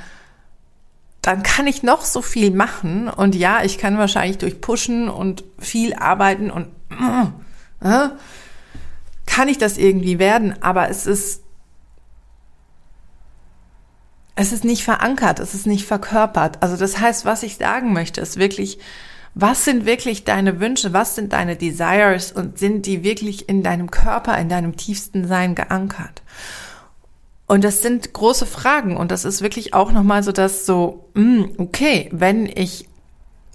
Dann 1.21 1.43
kann 1.43 1.67
ich 1.67 1.83
noch 1.83 2.03
so 2.03 2.23
viel 2.23 2.53
machen 2.53 3.09
und 3.09 3.35
ja, 3.35 3.63
ich 3.63 3.77
kann 3.77 3.99
wahrscheinlich 3.99 4.39
durch 4.39 4.63
Pushen 4.63 5.11
und 5.11 5.45
viel 5.59 5.93
arbeiten 5.93 6.51
und 6.51 6.69
äh, 7.83 8.09
kann 9.27 9.49
ich 9.49 9.59
das 9.59 9.77
irgendwie 9.77 10.19
werden, 10.19 10.63
aber 10.63 10.89
es 10.89 11.07
ist 11.07 11.43
es 14.39 14.53
ist 14.53 14.65
nicht 14.65 14.85
verankert, 14.85 15.39
es 15.41 15.55
ist 15.55 15.67
nicht 15.67 15.87
verkörpert. 15.87 16.63
Also 16.63 16.77
das 16.77 16.99
heißt, 16.99 17.25
was 17.25 17.43
ich 17.43 17.57
sagen 17.57 17.93
möchte, 17.93 18.21
ist 18.21 18.39
wirklich 18.39 18.79
was 19.39 19.67
sind 19.67 19.85
wirklich 19.85 20.25
deine 20.25 20.61
Wünsche, 20.61 20.95
was 20.95 21.15
sind 21.15 21.35
deine 21.35 21.57
Desires 21.57 22.33
und 22.33 22.59
sind 22.59 22.87
die 22.87 23.05
wirklich 23.05 23.51
in 23.51 23.63
deinem 23.63 23.91
Körper, 23.91 24.39
in 24.39 24.49
deinem 24.49 24.77
tiefsten 24.77 25.29
Sein 25.29 25.55
geankert? 25.55 26.23
Und 27.47 27.63
das 27.63 27.83
sind 27.83 28.15
große 28.15 28.47
Fragen 28.47 28.97
und 28.97 29.11
das 29.11 29.27
ist 29.27 29.43
wirklich 29.43 29.75
auch 29.75 29.93
nochmal 29.93 30.23
so, 30.23 30.33
dass 30.33 30.65
so, 30.65 31.11
hm, 31.15 31.53
okay, 31.59 32.09
wenn 32.13 32.47
ich 32.47 32.89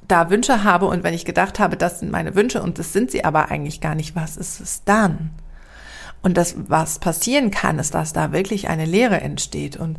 da 0.07 0.29
Wünsche 0.29 0.63
habe 0.63 0.85
und 0.85 1.03
wenn 1.03 1.15
ich 1.15 1.25
gedacht 1.25 1.57
habe, 1.57 1.77
das 1.77 1.99
sind 1.99 2.11
meine 2.11 2.35
Wünsche 2.35 2.61
und 2.61 2.77
das 2.77 2.93
sind 2.93 3.09
sie 3.09 3.25
aber 3.25 3.49
eigentlich 3.49 3.81
gar 3.81 3.95
nicht, 3.95 4.15
was 4.15 4.37
ist 4.37 4.59
es 4.59 4.83
dann? 4.83 5.31
Und 6.21 6.37
das, 6.37 6.53
was 6.67 6.99
passieren 6.99 7.49
kann, 7.49 7.79
ist, 7.79 7.95
dass 7.95 8.13
da 8.13 8.31
wirklich 8.31 8.69
eine 8.69 8.85
Leere 8.85 9.19
entsteht. 9.19 9.77
Und 9.77 9.97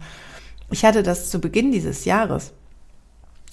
ich 0.71 0.85
hatte 0.85 1.03
das 1.03 1.29
zu 1.29 1.41
Beginn 1.41 1.73
dieses 1.73 2.05
Jahres 2.05 2.53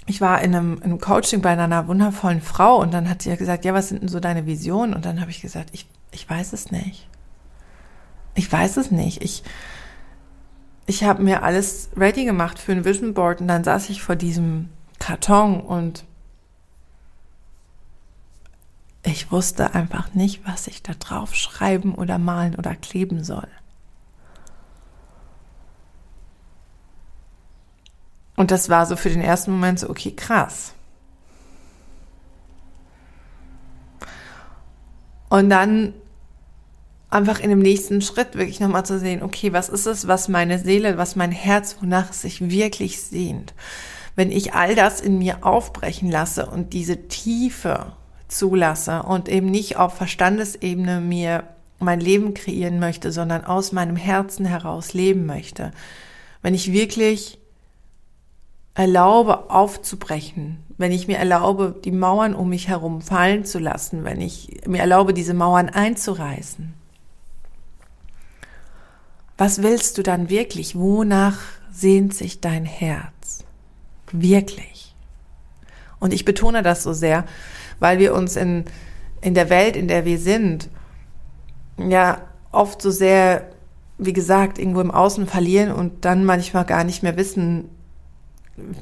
ich 0.09 0.21
war 0.21 0.41
in 0.41 0.55
einem, 0.55 0.77
in 0.77 0.83
einem 0.83 0.99
Coaching 0.99 1.41
bei 1.41 1.51
einer 1.51 1.87
wundervollen 1.87 2.41
Frau 2.41 2.77
und 2.81 2.93
dann 2.93 3.09
hat 3.09 3.21
sie 3.21 3.29
ja 3.29 3.35
gesagt, 3.35 3.65
ja, 3.65 3.73
was 3.73 3.89
sind 3.89 4.01
denn 4.01 4.09
so 4.09 4.19
deine 4.19 4.45
Visionen? 4.45 4.93
Und 4.93 5.05
dann 5.05 5.21
habe 5.21 5.31
ich 5.31 5.41
gesagt, 5.41 5.69
ich, 5.71 5.87
ich 6.11 6.29
weiß 6.29 6.53
es 6.53 6.71
nicht. 6.71 7.07
Ich 8.35 8.51
weiß 8.51 8.77
es 8.77 8.91
nicht. 8.91 9.21
Ich, 9.23 9.43
ich 10.85 11.03
habe 11.03 11.23
mir 11.23 11.43
alles 11.43 11.89
ready 11.95 12.25
gemacht 12.25 12.59
für 12.59 12.71
ein 12.71 12.85
Vision 12.85 13.13
Board 13.13 13.41
und 13.41 13.47
dann 13.47 13.63
saß 13.63 13.89
ich 13.89 14.01
vor 14.01 14.15
diesem 14.15 14.69
Karton 14.97 15.61
und 15.61 16.03
Ich 19.03 19.31
wusste 19.31 19.73
einfach 19.73 20.13
nicht, 20.13 20.41
was 20.45 20.67
ich 20.67 20.83
da 20.83 20.93
drauf 20.93 21.33
schreiben 21.33 21.95
oder 21.95 22.17
malen 22.17 22.55
oder 22.55 22.75
kleben 22.75 23.23
soll. 23.23 23.47
Und 28.39 28.51
das 28.51 28.69
war 28.69 28.85
so 28.85 28.95
für 28.95 29.09
den 29.09 29.19
ersten 29.19 29.51
Moment 29.51 29.79
so, 29.79 29.89
okay, 29.89 30.11
krass. 30.11 30.71
Und 35.27 35.49
dann 35.49 35.93
einfach 37.09 37.41
in 37.41 37.49
dem 37.49 37.59
nächsten 37.59 38.01
Schritt 38.01 38.35
wirklich 38.35 38.61
nochmal 38.61 38.85
zu 38.85 38.97
sehen, 38.97 39.23
okay, 39.23 39.51
was 39.51 39.67
ist 39.67 39.87
es, 39.87 40.07
was 40.07 40.29
meine 40.29 40.57
Seele, 40.57 40.97
was 40.97 41.17
mein 41.17 41.33
Herz, 41.33 41.75
wonach 41.81 42.11
es 42.11 42.21
sich 42.21 42.49
wirklich 42.49 43.01
sehnt. 43.01 43.53
Wenn 44.15 44.31
ich 44.31 44.53
all 44.53 44.73
das 44.73 45.01
in 45.01 45.17
mir 45.17 45.45
aufbrechen 45.45 46.09
lasse 46.09 46.45
und 46.45 46.71
diese 46.71 47.09
Tiefe 47.09 47.91
zulasse 48.29 49.03
und 49.03 49.27
eben 49.27 49.47
nicht 49.47 49.75
auf 49.75 49.95
Verstandesebene 49.95 51.01
mir 51.01 51.43
mein 51.79 51.99
Leben 51.99 52.33
kreieren 52.35 52.79
möchte, 52.79 53.11
sondern 53.11 53.43
aus 53.43 53.73
meinem 53.73 53.97
Herzen 53.97 54.45
heraus 54.45 54.93
leben 54.93 55.25
möchte. 55.25 55.71
Wenn 56.41 56.53
ich 56.53 56.71
wirklich 56.71 57.37
erlaube 58.73 59.49
aufzubrechen, 59.49 60.63
wenn 60.77 60.91
ich 60.91 61.07
mir 61.07 61.17
erlaube, 61.17 61.75
die 61.83 61.91
Mauern 61.91 62.33
um 62.33 62.49
mich 62.49 62.67
herum 62.67 63.01
fallen 63.01 63.43
zu 63.43 63.59
lassen, 63.59 64.03
wenn 64.03 64.21
ich 64.21 64.61
mir 64.65 64.79
erlaube, 64.79 65.13
diese 65.13 65.33
Mauern 65.33 65.69
einzureißen. 65.69 66.73
Was 69.37 69.61
willst 69.61 69.97
du 69.97 70.03
dann 70.03 70.29
wirklich? 70.29 70.77
Wonach 70.77 71.39
sehnt 71.71 72.13
sich 72.13 72.41
dein 72.41 72.65
Herz? 72.65 73.45
Wirklich. 74.11 74.95
Und 75.99 76.13
ich 76.13 76.25
betone 76.25 76.63
das 76.63 76.83
so 76.83 76.93
sehr, 76.93 77.25
weil 77.79 77.99
wir 77.99 78.13
uns 78.13 78.35
in, 78.35 78.65
in 79.21 79.33
der 79.33 79.49
Welt, 79.49 79.75
in 79.75 79.87
der 79.87 80.05
wir 80.05 80.19
sind, 80.19 80.69
ja 81.77 82.21
oft 82.51 82.81
so 82.81 82.91
sehr, 82.91 83.49
wie 83.97 84.13
gesagt, 84.13 84.59
irgendwo 84.59 84.81
im 84.81 84.91
Außen 84.91 85.27
verlieren 85.27 85.71
und 85.71 86.05
dann 86.05 86.25
manchmal 86.25 86.65
gar 86.65 86.83
nicht 86.83 87.03
mehr 87.03 87.17
wissen, 87.17 87.69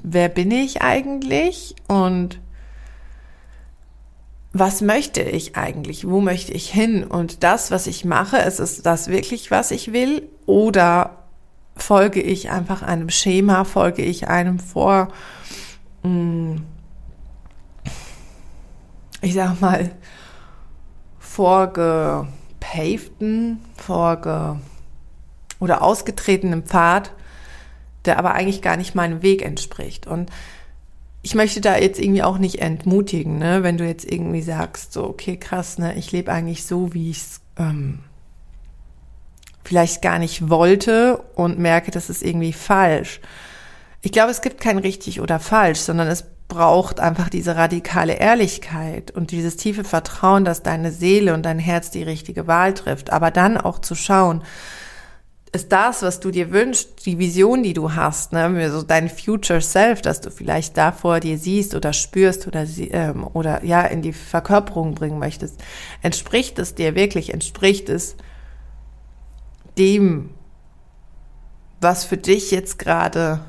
wer 0.03 0.29
bin 0.29 0.51
ich 0.51 0.81
eigentlich 0.81 1.75
und 1.87 2.39
was 4.53 4.81
möchte 4.81 5.21
ich 5.21 5.55
eigentlich? 5.55 6.07
Wo 6.07 6.21
möchte 6.21 6.53
ich 6.53 6.71
hin? 6.71 7.03
Und 7.03 7.43
das, 7.43 7.69
was 7.69 7.85
ich 7.85 8.05
mache, 8.05 8.37
ist 8.37 8.59
es 8.59 8.81
das 8.81 9.07
wirklich, 9.07 9.51
was 9.51 9.71
ich 9.71 9.93
will? 9.93 10.27
Oder 10.45 11.23
folge 11.75 12.21
ich 12.21 12.49
einfach 12.49 12.81
einem 12.81 13.09
Schema, 13.09 13.65
folge 13.65 14.03
ich 14.03 14.29
einem 14.29 14.59
vor, 14.59 15.09
hm, 16.03 16.63
ich 19.21 19.33
sag 19.33 19.59
mal, 19.61 19.91
vorgepavten, 21.19 23.59
vorge 23.75 24.59
oder 25.59 25.81
ausgetretenen 25.81 26.63
Pfad, 26.63 27.11
der 28.07 28.17
aber 28.17 28.33
eigentlich 28.33 28.61
gar 28.61 28.77
nicht 28.77 28.95
meinem 28.95 29.21
Weg 29.21 29.43
entspricht. 29.43 30.07
Und 30.07 30.31
ich 31.21 31.35
möchte 31.35 31.61
da 31.61 31.77
jetzt 31.77 31.99
irgendwie 31.99 32.23
auch 32.23 32.37
nicht 32.37 32.61
entmutigen, 32.61 33.37
ne? 33.37 33.63
wenn 33.63 33.77
du 33.77 33.85
jetzt 33.85 34.09
irgendwie 34.09 34.41
sagst, 34.41 34.93
so, 34.93 35.03
okay, 35.03 35.37
krass, 35.37 35.77
ne, 35.77 35.95
ich 35.95 36.11
lebe 36.11 36.31
eigentlich 36.31 36.65
so, 36.65 36.93
wie 36.93 37.11
ich 37.11 37.17
es 37.17 37.41
ähm, 37.57 37.99
vielleicht 39.65 40.01
gar 40.01 40.19
nicht 40.19 40.49
wollte 40.49 41.17
und 41.35 41.59
merke, 41.59 41.91
das 41.91 42.09
ist 42.09 42.23
irgendwie 42.23 42.53
falsch. 42.53 43.19
Ich 44.01 44.11
glaube, 44.11 44.31
es 44.31 44.41
gibt 44.41 44.61
kein 44.61 44.77
richtig 44.77 45.19
oder 45.19 45.39
falsch, 45.39 45.79
sondern 45.79 46.07
es 46.07 46.23
braucht 46.47 47.01
einfach 47.01 47.27
diese 47.27 47.57
radikale 47.57 48.13
Ehrlichkeit 48.13 49.11
und 49.11 49.31
dieses 49.31 49.57
tiefe 49.57 49.83
Vertrauen, 49.83 50.45
dass 50.45 50.63
deine 50.63 50.91
Seele 50.91 51.33
und 51.33 51.43
dein 51.43 51.59
Herz 51.59 51.91
die 51.91 52.03
richtige 52.03 52.47
Wahl 52.47 52.73
trifft. 52.73 53.11
Aber 53.11 53.31
dann 53.31 53.57
auch 53.57 53.79
zu 53.79 53.95
schauen, 53.95 54.43
ist 55.53 55.71
das, 55.71 56.01
was 56.01 56.19
du 56.19 56.31
dir 56.31 56.51
wünschst, 56.51 57.05
die 57.05 57.19
Vision, 57.19 57.63
die 57.63 57.73
du 57.73 57.93
hast, 57.93 58.33
ne, 58.33 58.69
so 58.69 58.83
dein 58.83 59.09
Future 59.09 59.61
Self, 59.61 60.01
dass 60.01 60.21
du 60.21 60.29
vielleicht 60.29 60.77
da 60.77 60.91
vor 60.91 61.19
dir 61.19 61.37
siehst 61.37 61.73
oder 61.73 61.93
spürst 61.93 62.47
oder 62.47 62.65
ähm, 62.77 63.25
oder 63.33 63.63
ja 63.63 63.81
in 63.81 64.01
die 64.01 64.13
Verkörperung 64.13 64.93
bringen 64.93 65.19
möchtest, 65.19 65.63
entspricht 66.01 66.59
es 66.59 66.75
dir 66.75 66.95
wirklich, 66.95 67.33
entspricht 67.33 67.89
es 67.89 68.17
dem, 69.77 70.31
was 71.79 72.03
für 72.03 72.17
dich 72.17 72.51
jetzt 72.51 72.79
gerade 72.79 73.39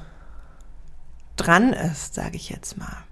dran 1.36 1.72
ist, 1.72 2.14
sage 2.14 2.36
ich 2.36 2.50
jetzt 2.50 2.76
mal. 2.76 3.04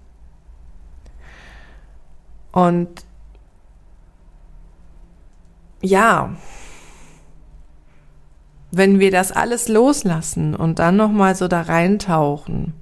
Und 2.51 3.05
ja, 5.81 6.35
wenn 8.71 8.99
wir 8.99 9.11
das 9.11 9.31
alles 9.31 9.67
loslassen 9.67 10.55
und 10.55 10.79
dann 10.79 10.97
noch 10.97 11.11
mal 11.11 11.35
so 11.35 11.47
da 11.47 11.61
reintauchen, 11.61 12.73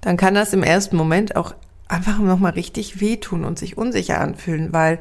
dann 0.00 0.16
kann 0.16 0.34
das 0.34 0.52
im 0.52 0.62
ersten 0.62 0.96
Moment 0.96 1.36
auch 1.36 1.54
einfach 1.88 2.18
noch 2.18 2.38
mal 2.38 2.52
richtig 2.52 3.00
wehtun 3.00 3.44
und 3.44 3.58
sich 3.58 3.78
unsicher 3.78 4.20
anfühlen, 4.20 4.72
weil 4.72 5.00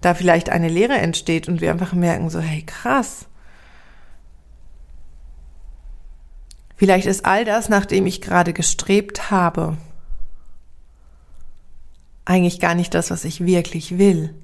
da 0.00 0.14
vielleicht 0.14 0.48
eine 0.50 0.68
Leere 0.68 0.94
entsteht 0.94 1.48
und 1.48 1.60
wir 1.60 1.70
einfach 1.70 1.92
merken 1.92 2.30
so, 2.30 2.40
hey, 2.40 2.62
krass. 2.62 3.26
Vielleicht 6.76 7.06
ist 7.06 7.24
all 7.24 7.44
das, 7.44 7.68
nach 7.68 7.86
dem 7.86 8.06
ich 8.06 8.20
gerade 8.20 8.52
gestrebt 8.52 9.30
habe, 9.30 9.76
eigentlich 12.24 12.60
gar 12.60 12.74
nicht 12.74 12.92
das, 12.92 13.10
was 13.10 13.24
ich 13.24 13.46
wirklich 13.46 13.98
will 13.98 14.34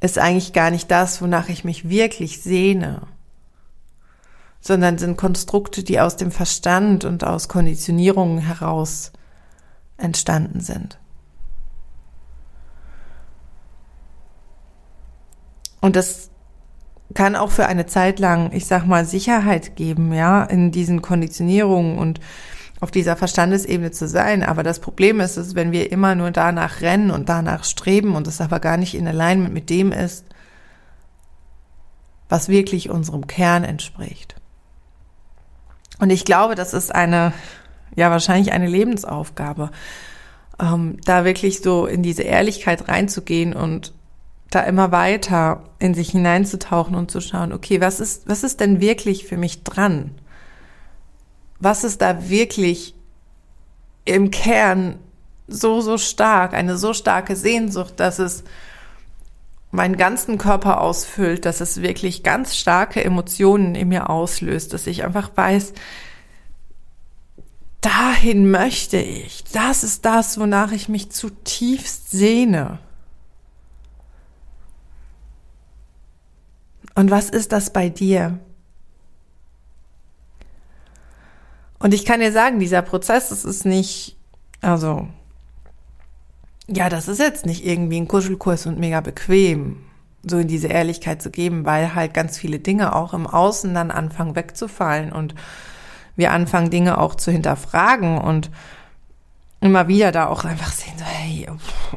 ist 0.00 0.18
eigentlich 0.18 0.52
gar 0.52 0.70
nicht 0.70 0.90
das, 0.90 1.20
wonach 1.20 1.48
ich 1.48 1.64
mich 1.64 1.88
wirklich 1.88 2.40
sehne, 2.40 3.02
sondern 4.60 4.98
sind 4.98 5.16
Konstrukte, 5.16 5.82
die 5.82 6.00
aus 6.00 6.16
dem 6.16 6.30
Verstand 6.30 7.04
und 7.04 7.24
aus 7.24 7.48
Konditionierungen 7.48 8.38
heraus 8.38 9.12
entstanden 9.96 10.60
sind. 10.60 10.98
Und 15.80 15.96
das 15.96 16.30
kann 17.14 17.36
auch 17.36 17.50
für 17.50 17.66
eine 17.66 17.86
Zeit 17.86 18.18
lang, 18.18 18.52
ich 18.52 18.66
sag 18.66 18.84
mal, 18.86 19.04
Sicherheit 19.04 19.76
geben, 19.76 20.12
ja, 20.12 20.44
in 20.44 20.70
diesen 20.70 21.02
Konditionierungen 21.02 21.98
und 21.98 22.20
auf 22.80 22.90
dieser 22.90 23.16
Verstandesebene 23.16 23.90
zu 23.90 24.06
sein. 24.06 24.42
Aber 24.42 24.62
das 24.62 24.80
Problem 24.80 25.20
ist, 25.20 25.36
dass 25.36 25.54
wenn 25.54 25.72
wir 25.72 25.90
immer 25.90 26.14
nur 26.14 26.30
danach 26.30 26.80
rennen 26.80 27.10
und 27.10 27.28
danach 27.28 27.64
streben 27.64 28.14
und 28.14 28.26
es 28.26 28.40
aber 28.40 28.60
gar 28.60 28.76
nicht 28.76 28.94
in 28.94 29.08
Alignment 29.08 29.52
mit 29.52 29.70
dem 29.70 29.92
ist, 29.92 30.24
was 32.28 32.48
wirklich 32.48 32.90
unserem 32.90 33.26
Kern 33.26 33.64
entspricht. 33.64 34.36
Und 35.98 36.10
ich 36.10 36.24
glaube, 36.24 36.54
das 36.54 36.74
ist 36.74 36.94
eine, 36.94 37.32
ja, 37.96 38.10
wahrscheinlich 38.10 38.52
eine 38.52 38.68
Lebensaufgabe, 38.68 39.70
ähm, 40.60 40.98
da 41.04 41.24
wirklich 41.24 41.60
so 41.60 41.86
in 41.86 42.02
diese 42.02 42.22
Ehrlichkeit 42.22 42.88
reinzugehen 42.88 43.54
und 43.54 43.92
da 44.50 44.60
immer 44.60 44.92
weiter 44.92 45.64
in 45.78 45.94
sich 45.94 46.10
hineinzutauchen 46.10 46.94
und 46.94 47.10
zu 47.10 47.20
schauen, 47.20 47.52
okay, 47.52 47.80
was 47.80 48.00
ist, 48.00 48.28
was 48.28 48.44
ist 48.44 48.60
denn 48.60 48.80
wirklich 48.80 49.26
für 49.26 49.36
mich 49.36 49.64
dran? 49.64 50.12
Was 51.60 51.84
ist 51.84 52.02
da 52.02 52.28
wirklich 52.28 52.94
im 54.04 54.30
Kern 54.30 54.98
so, 55.46 55.80
so 55.80 55.98
stark, 55.98 56.54
eine 56.54 56.76
so 56.76 56.92
starke 56.94 57.36
Sehnsucht, 57.36 57.94
dass 58.00 58.18
es 58.18 58.44
meinen 59.70 59.96
ganzen 59.96 60.38
Körper 60.38 60.80
ausfüllt, 60.80 61.44
dass 61.44 61.60
es 61.60 61.82
wirklich 61.82 62.22
ganz 62.22 62.56
starke 62.56 63.04
Emotionen 63.04 63.74
in 63.74 63.88
mir 63.88 64.08
auslöst, 64.08 64.72
dass 64.72 64.86
ich 64.86 65.04
einfach 65.04 65.30
weiß, 65.34 65.72
dahin 67.80 68.50
möchte 68.50 68.98
ich. 68.98 69.44
Das 69.52 69.84
ist 69.84 70.04
das, 70.04 70.38
wonach 70.38 70.72
ich 70.72 70.88
mich 70.88 71.10
zutiefst 71.10 72.10
sehne. 72.10 72.78
Und 76.94 77.10
was 77.10 77.30
ist 77.30 77.52
das 77.52 77.72
bei 77.72 77.88
dir? 77.88 78.40
Und 81.78 81.94
ich 81.94 82.04
kann 82.04 82.20
dir 82.20 82.32
sagen, 82.32 82.58
dieser 82.58 82.82
Prozess, 82.82 83.28
das 83.28 83.44
ist 83.44 83.64
nicht, 83.64 84.16
also, 84.60 85.06
ja, 86.66 86.88
das 86.88 87.08
ist 87.08 87.20
jetzt 87.20 87.46
nicht 87.46 87.64
irgendwie 87.64 88.00
ein 88.00 88.08
Kuschelkurs 88.08 88.66
und 88.66 88.78
mega 88.78 89.00
bequem, 89.00 89.84
so 90.26 90.38
in 90.38 90.48
diese 90.48 90.68
Ehrlichkeit 90.68 91.22
zu 91.22 91.30
geben, 91.30 91.64
weil 91.64 91.94
halt 91.94 92.14
ganz 92.14 92.36
viele 92.36 92.58
Dinge 92.58 92.94
auch 92.94 93.14
im 93.14 93.26
Außen 93.26 93.72
dann 93.74 93.90
anfangen 93.90 94.34
wegzufallen 94.34 95.12
und 95.12 95.34
wir 96.16 96.32
anfangen 96.32 96.70
Dinge 96.70 96.98
auch 96.98 97.14
zu 97.14 97.30
hinterfragen 97.30 98.18
und 98.18 98.50
immer 99.60 99.88
wieder 99.88 100.12
da 100.12 100.26
auch 100.26 100.44
einfach 100.44 100.72
sehen, 100.72 100.94
so, 100.96 101.04
hey, 101.04 101.48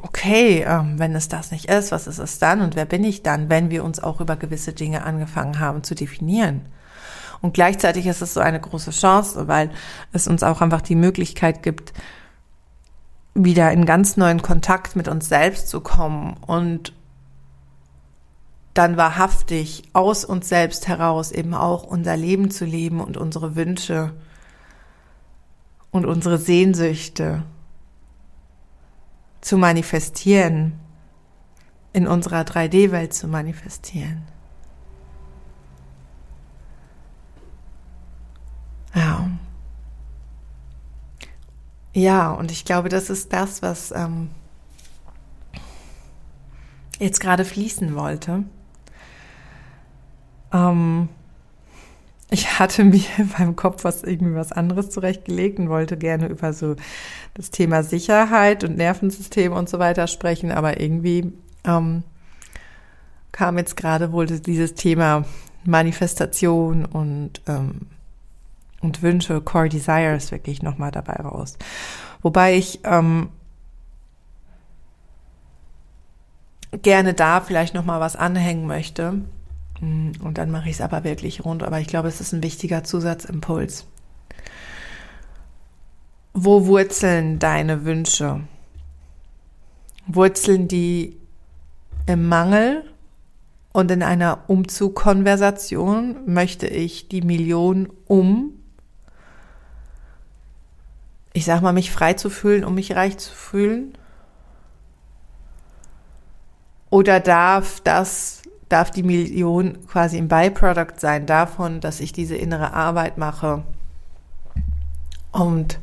okay, 0.02 0.64
ähm, 0.68 0.98
wenn 0.98 1.16
es 1.16 1.28
das 1.28 1.52
nicht 1.52 1.66
ist, 1.66 1.92
was 1.92 2.08
ist 2.08 2.20
es 2.20 2.40
dann 2.40 2.62
und 2.62 2.76
wer 2.76 2.86
bin 2.86 3.04
ich 3.04 3.24
dann, 3.24 3.50
wenn 3.50 3.70
wir 3.70 3.84
uns 3.84 4.00
auch 4.02 4.22
über 4.22 4.36
gewisse 4.36 4.74
Dinge 4.74 5.04
angefangen 5.04 5.60
haben 5.60 5.84
zu 5.84 5.96
definieren. 5.96 6.62
Und 7.42 7.54
gleichzeitig 7.54 8.06
ist 8.06 8.22
es 8.22 8.34
so 8.34 8.40
eine 8.40 8.60
große 8.60 8.92
Chance, 8.92 9.48
weil 9.48 9.72
es 10.12 10.28
uns 10.28 10.44
auch 10.44 10.62
einfach 10.62 10.82
die 10.82 10.96
Möglichkeit 10.96 11.64
gibt, 11.64 11.94
wieder 13.34 13.72
in 13.72 13.86
ganz 13.86 14.18
neuen 14.18 14.42
Kontakt 14.42 14.96
mit 14.96 15.08
uns 15.08 15.28
selbst 15.28 15.70
zu 15.70 15.82
kommen 15.82 16.38
und 16.46 16.94
dann 18.74 18.98
wahrhaftig 18.98 19.84
aus 19.94 20.24
uns 20.24 20.48
selbst 20.48 20.88
heraus 20.88 21.32
eben 21.32 21.54
auch 21.54 21.84
unser 21.84 22.16
Leben 22.16 22.52
zu 22.52 22.66
leben 22.66 23.02
und 23.02 23.18
unsere 23.18 23.56
Wünsche 23.56 24.14
und 25.92 26.06
unsere 26.06 26.38
Sehnsüchte 26.38 27.44
zu 29.42 29.58
manifestieren, 29.58 30.80
in 31.94 32.08
unserer 32.08 32.42
3D-Welt 32.42 33.14
zu 33.14 33.28
manifestieren. 33.28 34.24
Ja. 38.94 39.30
Ja, 41.94 42.32
und 42.32 42.52
ich 42.52 42.66
glaube, 42.66 42.90
das 42.90 43.10
ist 43.10 43.34
das, 43.34 43.62
was 43.62 43.92
ähm, 43.92 44.30
jetzt 47.00 47.20
gerade 47.20 47.44
fließen 47.44 47.96
wollte. 47.96 48.44
Ähm, 50.54 51.10
ich 52.30 52.60
hatte 52.60 52.84
mir 52.86 53.04
meinem 53.38 53.56
Kopf 53.56 53.84
was 53.84 54.04
irgendwie 54.04 54.36
was 54.36 54.52
anderes 54.52 54.90
zurechtgelegt 54.90 55.60
und 55.60 55.70
wollte 55.70 55.98
gerne 55.98 56.28
über 56.28 56.54
so 56.54 56.76
das 57.34 57.52
Thema 57.52 57.84
Sicherheit 57.84 58.64
und 58.64 58.78
Nervensystem 58.78 59.52
und 59.52 59.70
so 59.70 59.80
weiter 59.80 60.08
sprechen, 60.08 60.52
aber 60.52 60.80
irgendwie 60.80 61.34
ähm, 61.66 62.04
kam 63.32 63.58
jetzt 63.58 63.76
gerade 63.78 64.12
wohl 64.12 64.26
dieses 64.28 64.74
Thema 64.76 65.26
Manifestation 65.66 66.86
und 66.86 67.42
ähm, 67.48 67.88
und 68.82 69.02
Wünsche, 69.02 69.42
Core 69.42 69.70
Desires 69.70 70.32
wirklich 70.32 70.62
nochmal 70.62 70.92
dabei 70.92 71.14
raus. 71.14 71.58
Wobei 72.22 72.56
ich 72.56 72.80
ähm, 72.84 73.30
gerne 76.82 77.14
da 77.14 77.42
vielleicht 77.42 77.74
nochmal 77.74 78.00
was 78.00 78.16
anhängen 78.16 78.68
möchte. 78.68 79.22
Mm, 79.80 80.12
und 80.24 80.38
dann 80.38 80.52
mache 80.52 80.70
ich 80.70 80.76
es 80.76 80.82
aber 80.82 81.04
wirklich 81.04 81.44
rund. 81.46 81.64
Aber 81.64 81.80
ich 81.80 81.88
glaube, 81.88 82.08
es 82.08 82.22
ist 82.22 82.34
ein 82.34 82.44
wichtiger 82.44 82.84
Zusatzimpuls. 82.84 83.86
Wo 86.34 86.66
wurzeln 86.66 87.40
deine 87.40 87.84
Wünsche? 87.84 88.42
Wurzeln 90.08 90.68
die 90.68 91.18
im 92.08 92.28
Mangel 92.28 92.84
und 93.74 93.92
in 93.92 94.04
einer 94.04 94.46
Umzugkonversation 94.48 96.18
möchte 96.26 96.68
ich 96.68 97.10
die 97.10 97.22
Million 97.22 97.90
um 98.08 98.61
ich 101.34 101.46
sag 101.46 101.62
mal, 101.62 101.74
mich 101.74 101.92
frei 101.92 102.14
zu 102.14 102.30
fühlen, 102.30 102.66
um 102.66 102.76
mich 102.76 102.96
reich 102.96 103.18
zu 103.18 103.34
fühlen? 103.34 103.98
Oder 106.90 107.20
darf 107.20 107.80
das, 107.82 108.42
darf 108.68 108.92
die 108.92 109.04
Million 109.04 109.86
quasi 109.88 110.18
ein 110.18 110.28
Byproduct 110.28 111.00
sein 111.00 111.26
davon, 111.26 111.80
dass 111.80 112.02
ich 112.02 112.12
diese 112.12 112.36
innere 112.36 112.74
Arbeit 112.74 113.18
mache 113.18 113.64
und 115.32 115.80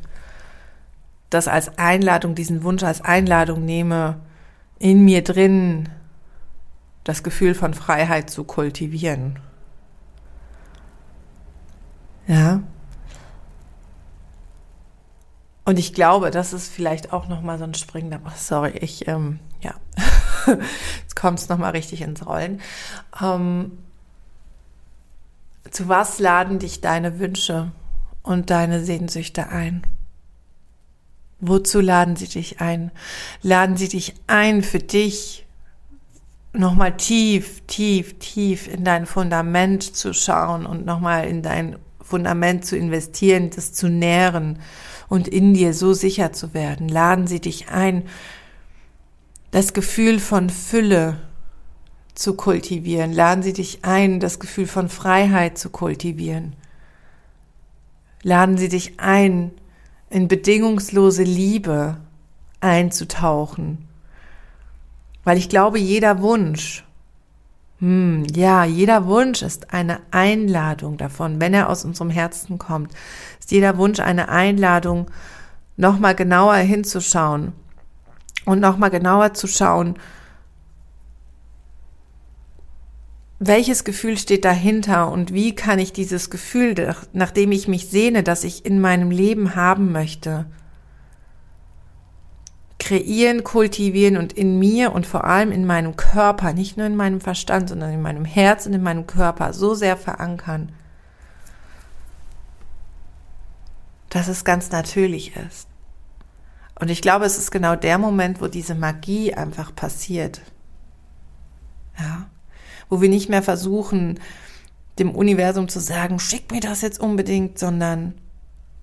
das 1.29 1.47
als 1.47 1.77
Einladung, 1.77 2.35
diesen 2.35 2.63
Wunsch 2.63 2.83
als 2.83 3.01
Einladung 3.01 3.65
nehme, 3.65 4.19
in 4.79 5.03
mir 5.03 5.23
drin 5.23 5.89
das 7.03 7.23
Gefühl 7.23 7.55
von 7.55 7.73
Freiheit 7.73 8.29
zu 8.29 8.43
kultivieren. 8.43 9.39
Ja, 12.27 12.61
und 15.69 15.77
ich 15.77 15.93
glaube, 15.93 16.31
das 16.31 16.51
ist 16.51 16.73
vielleicht 16.73 17.13
auch 17.13 17.27
nochmal 17.27 17.59
so 17.59 17.63
ein 17.63 17.75
springender, 17.75 18.19
oh, 18.25 18.31
sorry, 18.35 18.71
ich, 18.81 19.07
ähm, 19.07 19.37
ja, 19.61 19.75
jetzt 20.47 21.15
kommt 21.15 21.37
es 21.37 21.47
nochmal 21.47 21.73
richtig 21.73 22.01
ins 22.01 22.25
Rollen. 22.25 22.59
Ähm, 23.21 23.77
zu 25.69 25.87
was 25.87 26.17
laden 26.17 26.57
dich 26.57 26.81
deine 26.81 27.19
Wünsche 27.19 27.71
und 28.23 28.49
deine 28.49 28.83
Sehnsüchte 28.83 29.49
ein? 29.49 29.85
Wozu 31.39 31.81
laden 31.81 32.15
sie 32.15 32.29
dich 32.29 32.59
ein? 32.61 32.89
Laden 33.43 33.77
sie 33.77 33.89
dich 33.89 34.15
ein 34.25 34.63
für 34.63 34.79
dich, 34.79 35.45
nochmal 36.51 36.97
tief, 36.97 37.61
tief, 37.67 38.17
tief 38.17 38.67
in 38.67 38.83
dein 38.83 39.05
Fundament 39.05 39.83
zu 39.83 40.15
schauen 40.15 40.65
und 40.65 40.87
nochmal 40.87 41.27
in 41.27 41.43
dein 41.43 41.77
Fundament 42.01 42.65
zu 42.65 42.75
investieren, 42.75 43.51
das 43.51 43.73
zu 43.73 43.87
nähren 43.87 44.57
und 45.09 45.27
in 45.27 45.53
dir 45.53 45.73
so 45.73 45.93
sicher 45.93 46.31
zu 46.31 46.53
werden. 46.53 46.87
Laden 46.87 47.27
sie 47.27 47.41
dich 47.41 47.69
ein, 47.69 48.03
das 49.51 49.73
Gefühl 49.73 50.19
von 50.19 50.49
Fülle 50.49 51.17
zu 52.13 52.35
kultivieren. 52.35 53.11
Laden 53.11 53.43
sie 53.43 53.53
dich 53.53 53.79
ein, 53.83 54.19
das 54.19 54.39
Gefühl 54.39 54.67
von 54.67 54.87
Freiheit 54.89 55.57
zu 55.57 55.69
kultivieren. 55.69 56.53
Laden 58.21 58.57
sie 58.57 58.69
dich 58.69 58.99
ein, 58.99 59.51
in 60.09 60.27
bedingungslose 60.27 61.23
Liebe 61.23 61.97
einzutauchen. 62.61 63.87
Weil 65.23 65.37
ich 65.37 65.49
glaube, 65.49 65.79
jeder 65.79 66.21
Wunsch, 66.21 66.83
hm, 67.79 68.25
ja, 68.35 68.65
jeder 68.65 69.05
Wunsch 69.05 69.41
ist 69.41 69.73
eine 69.73 69.99
Einladung 70.11 70.97
davon, 70.97 71.39
wenn 71.39 71.53
er 71.53 71.69
aus 71.69 71.85
unserem 71.85 72.09
Herzen 72.09 72.57
kommt, 72.57 72.93
ist 73.39 73.51
jeder 73.51 73.77
Wunsch 73.77 73.99
eine 73.99 74.29
Einladung, 74.29 75.09
nochmal 75.77 76.13
genauer 76.13 76.55
hinzuschauen 76.55 77.53
und 78.45 78.59
nochmal 78.59 78.89
genauer 78.89 79.33
zu 79.33 79.47
schauen, 79.47 79.95
welches 83.39 83.85
Gefühl 83.85 84.17
steht 84.17 84.43
dahinter 84.43 85.09
und 85.09 85.33
wie 85.33 85.55
kann 85.55 85.79
ich 85.79 85.93
dieses 85.93 86.29
Gefühl, 86.29 86.93
nachdem 87.13 87.53
ich 87.53 87.69
mich 87.69 87.87
sehne, 87.87 88.23
das 88.23 88.43
ich 88.43 88.65
in 88.65 88.81
meinem 88.81 89.11
Leben 89.11 89.55
haben 89.55 89.93
möchte, 89.93 90.45
kreieren, 92.89 93.43
kultivieren 93.43 94.17
und 94.17 94.33
in 94.33 94.57
mir 94.57 94.93
und 94.93 95.05
vor 95.05 95.23
allem 95.23 95.51
in 95.51 95.67
meinem 95.67 95.95
Körper, 95.95 96.53
nicht 96.53 96.75
nur 96.75 96.87
in 96.87 96.95
meinem 96.95 97.21
Verstand, 97.21 97.69
sondern 97.69 97.93
in 97.93 98.01
meinem 98.01 98.25
Herz 98.25 98.65
und 98.65 98.73
in 98.73 98.81
meinem 98.81 99.05
Körper 99.05 99.53
so 99.53 99.75
sehr 99.75 99.95
verankern, 99.95 100.71
dass 104.09 104.27
es 104.27 104.43
ganz 104.43 104.71
natürlich 104.71 105.35
ist. 105.35 105.67
Und 106.79 106.89
ich 106.89 107.03
glaube, 107.03 107.25
es 107.25 107.37
ist 107.37 107.51
genau 107.51 107.75
der 107.75 107.99
Moment, 107.99 108.41
wo 108.41 108.47
diese 108.47 108.73
Magie 108.73 109.35
einfach 109.35 109.75
passiert. 109.75 110.41
Ja. 111.99 112.27
Wo 112.89 113.01
wir 113.01 113.09
nicht 113.09 113.29
mehr 113.29 113.43
versuchen, 113.43 114.19
dem 114.97 115.11
Universum 115.11 115.67
zu 115.67 115.79
sagen, 115.79 116.17
schick 116.17 116.51
mir 116.51 116.59
das 116.59 116.81
jetzt 116.81 116.99
unbedingt, 116.99 117.59
sondern 117.59 118.15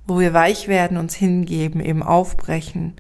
wo 0.06 0.20
wir 0.20 0.32
weich 0.32 0.68
werden, 0.68 0.96
uns 0.96 1.16
hingeben, 1.16 1.80
eben 1.80 2.04
aufbrechen 2.04 2.94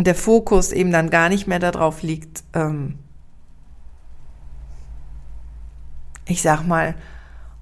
und 0.00 0.06
der 0.06 0.14
Fokus 0.14 0.72
eben 0.72 0.92
dann 0.92 1.10
gar 1.10 1.28
nicht 1.28 1.46
mehr 1.46 1.58
darauf 1.58 2.00
liegt, 2.00 2.42
ähm, 2.54 2.94
ich 6.24 6.40
sag 6.40 6.66
mal, 6.66 6.94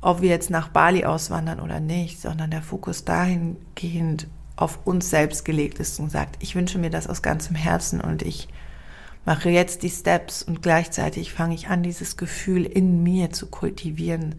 ob 0.01 0.21
wir 0.21 0.29
jetzt 0.29 0.49
nach 0.49 0.69
Bali 0.69 1.05
auswandern 1.05 1.59
oder 1.59 1.81
nicht, 1.81 2.21
sondern 2.21 2.53
der 2.53 2.63
Fokus 2.63 3.05
dahingehend 3.05 4.29
auf 4.55 4.79
uns 4.87 5.11
selbst 5.11 5.45
gelegt 5.45 5.81
ist 5.81 5.99
und 5.99 6.13
sagt, 6.13 6.41
ich 6.41 6.55
wünsche 6.55 6.79
mir 6.79 6.91
das 6.91 7.09
aus 7.09 7.23
ganzem 7.23 7.57
Herzen 7.57 8.01
und 8.01 8.23
ich 8.23 8.47
mache 9.25 9.51
jetzt 9.51 9.83
die 9.83 9.91
Steps 9.91 10.45
und 10.45 10.63
gleichzeitig 10.63 11.33
fange 11.33 11.57
ich 11.57 11.67
an, 11.67 11.83
dieses 11.83 12.17
Gefühl 12.17 12.65
in 12.65 13.03
mir 13.03 13.33
zu 13.33 13.49
kultivieren 13.49 14.37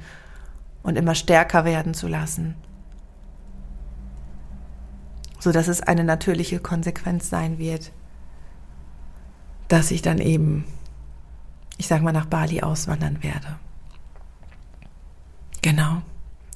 und 0.83 0.97
immer 0.97 1.15
stärker 1.15 1.65
werden 1.65 1.93
zu 1.93 2.07
lassen 2.07 2.55
so 5.39 5.52
dass 5.52 5.67
es 5.67 5.82
eine 5.82 6.04
natürliche 6.04 6.60
Konsequenz 6.60 7.30
sein 7.30 7.58
wird, 7.58 7.91
dass 9.67 9.91
ich 9.91 10.02
dann 10.02 10.19
eben, 10.19 10.65
ich 11.78 11.88
sag 11.88 12.02
mal, 12.02 12.12
nach 12.12 12.25
Bali 12.25 12.62
auswandern 12.62 13.23
werde. 13.23 13.58
Genau. 15.62 16.02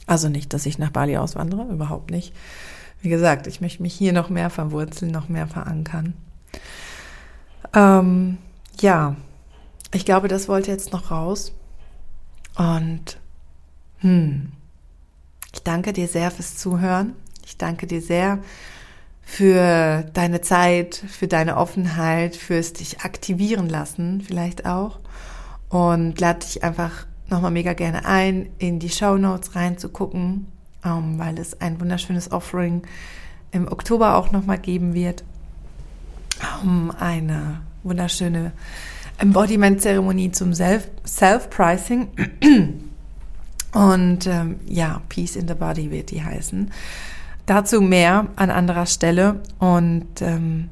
Also 0.05 0.29
nicht, 0.29 0.53
dass 0.53 0.65
ich 0.65 0.77
nach 0.77 0.89
Bali 0.89 1.17
auswandere, 1.17 1.63
überhaupt 1.71 2.11
nicht. 2.11 2.33
Wie 3.01 3.09
gesagt, 3.09 3.47
ich 3.47 3.61
möchte 3.61 3.81
mich 3.81 3.93
hier 3.93 4.13
noch 4.13 4.29
mehr 4.29 4.49
verwurzeln, 4.49 5.11
noch 5.11 5.29
mehr 5.29 5.47
verankern. 5.47 6.13
Ähm, 7.73 8.37
ja, 8.79 9.15
ich 9.93 10.05
glaube, 10.05 10.27
das 10.27 10.47
wollte 10.47 10.71
jetzt 10.71 10.91
noch 10.91 11.11
raus. 11.11 11.53
Und 12.55 13.17
hm, 13.99 14.51
ich 15.53 15.63
danke 15.63 15.93
dir 15.93 16.07
sehr 16.07 16.31
fürs 16.31 16.57
Zuhören. 16.57 17.13
Ich 17.45 17.57
danke 17.57 17.87
dir 17.87 18.01
sehr 18.01 18.39
für 19.21 20.03
deine 20.13 20.41
Zeit, 20.41 20.95
für 20.95 21.27
deine 21.27 21.57
Offenheit, 21.57 22.35
fürs 22.35 22.73
dich 22.73 23.01
aktivieren 23.01 23.69
lassen 23.69 24.21
vielleicht 24.21 24.65
auch. 24.65 24.99
Und 25.69 26.19
lade 26.19 26.39
dich 26.39 26.63
einfach 26.63 27.05
nochmal 27.29 27.51
mega 27.51 27.73
gerne 27.73 28.05
ein, 28.05 28.49
in 28.59 28.79
die 28.79 28.89
Show 28.89 29.17
Notes 29.17 29.55
reinzugucken, 29.55 30.47
ähm, 30.85 31.17
weil 31.17 31.39
es 31.39 31.59
ein 31.61 31.79
wunderschönes 31.79 32.31
Offering 32.31 32.83
im 33.51 33.67
Oktober 33.67 34.15
auch 34.15 34.31
nochmal 34.31 34.59
geben 34.59 34.93
wird. 34.93 35.23
um 36.61 36.91
eine 36.91 37.61
wunderschöne 37.83 38.51
Embodiment-Zeremonie 39.17 40.31
zum 40.31 40.53
Self-Pricing. 40.53 42.09
Und 43.73 44.27
ähm, 44.27 44.59
ja, 44.67 45.01
Peace 45.09 45.35
in 45.35 45.47
the 45.47 45.53
Body 45.53 45.89
wird 45.89 46.11
die 46.11 46.23
heißen. 46.23 46.71
Dazu 47.45 47.81
mehr 47.81 48.27
an 48.35 48.49
anderer 48.49 48.85
Stelle. 48.85 49.41
Und 49.59 50.21
ähm, 50.21 50.69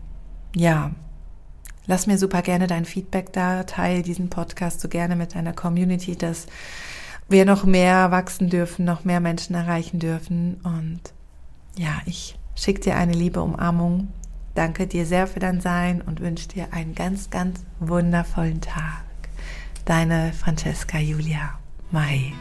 ja, 0.56 0.92
lass 1.86 2.08
mir 2.08 2.18
super 2.18 2.42
gerne 2.42 2.68
dein 2.68 2.86
Feedback 2.86 3.34
da. 3.34 3.64
Teil 3.64 4.02
diesen 4.02 4.30
Podcast 4.30 4.82
so 4.82 4.88
gerne 4.88 5.16
mit 5.16 5.36
deiner 5.36 5.54
Community, 5.54 6.16
dass 6.16 6.48
wir 7.28 7.46
noch 7.46 7.64
mehr 7.64 8.12
wachsen 8.12 8.50
dürfen, 8.50 8.86
noch 8.86 9.04
mehr 9.04 9.20
Menschen 9.20 9.56
erreichen 9.56 10.00
dürfen. 10.00 10.60
Und 10.64 11.02
ja, 11.78 12.02
ich 12.06 12.38
schicke 12.56 12.82
dir 12.82 12.96
eine 12.96 13.14
liebe 13.14 13.42
Umarmung. 13.42 14.10
Danke 14.54 14.86
dir 14.86 15.06
sehr 15.06 15.28
für 15.28 15.40
dein 15.40 15.62
Sein 15.62 16.02
und 16.02 16.20
wünsche 16.20 16.50
dir 16.50 16.74
einen 16.74 16.94
ganz, 16.94 17.30
ganz 17.30 17.64
wundervollen 17.80 18.60
Tag. 18.60 19.04
Deine 19.86 20.34
Francesca 20.34 21.00
Julia 21.00 21.58
Mai. 21.90 22.34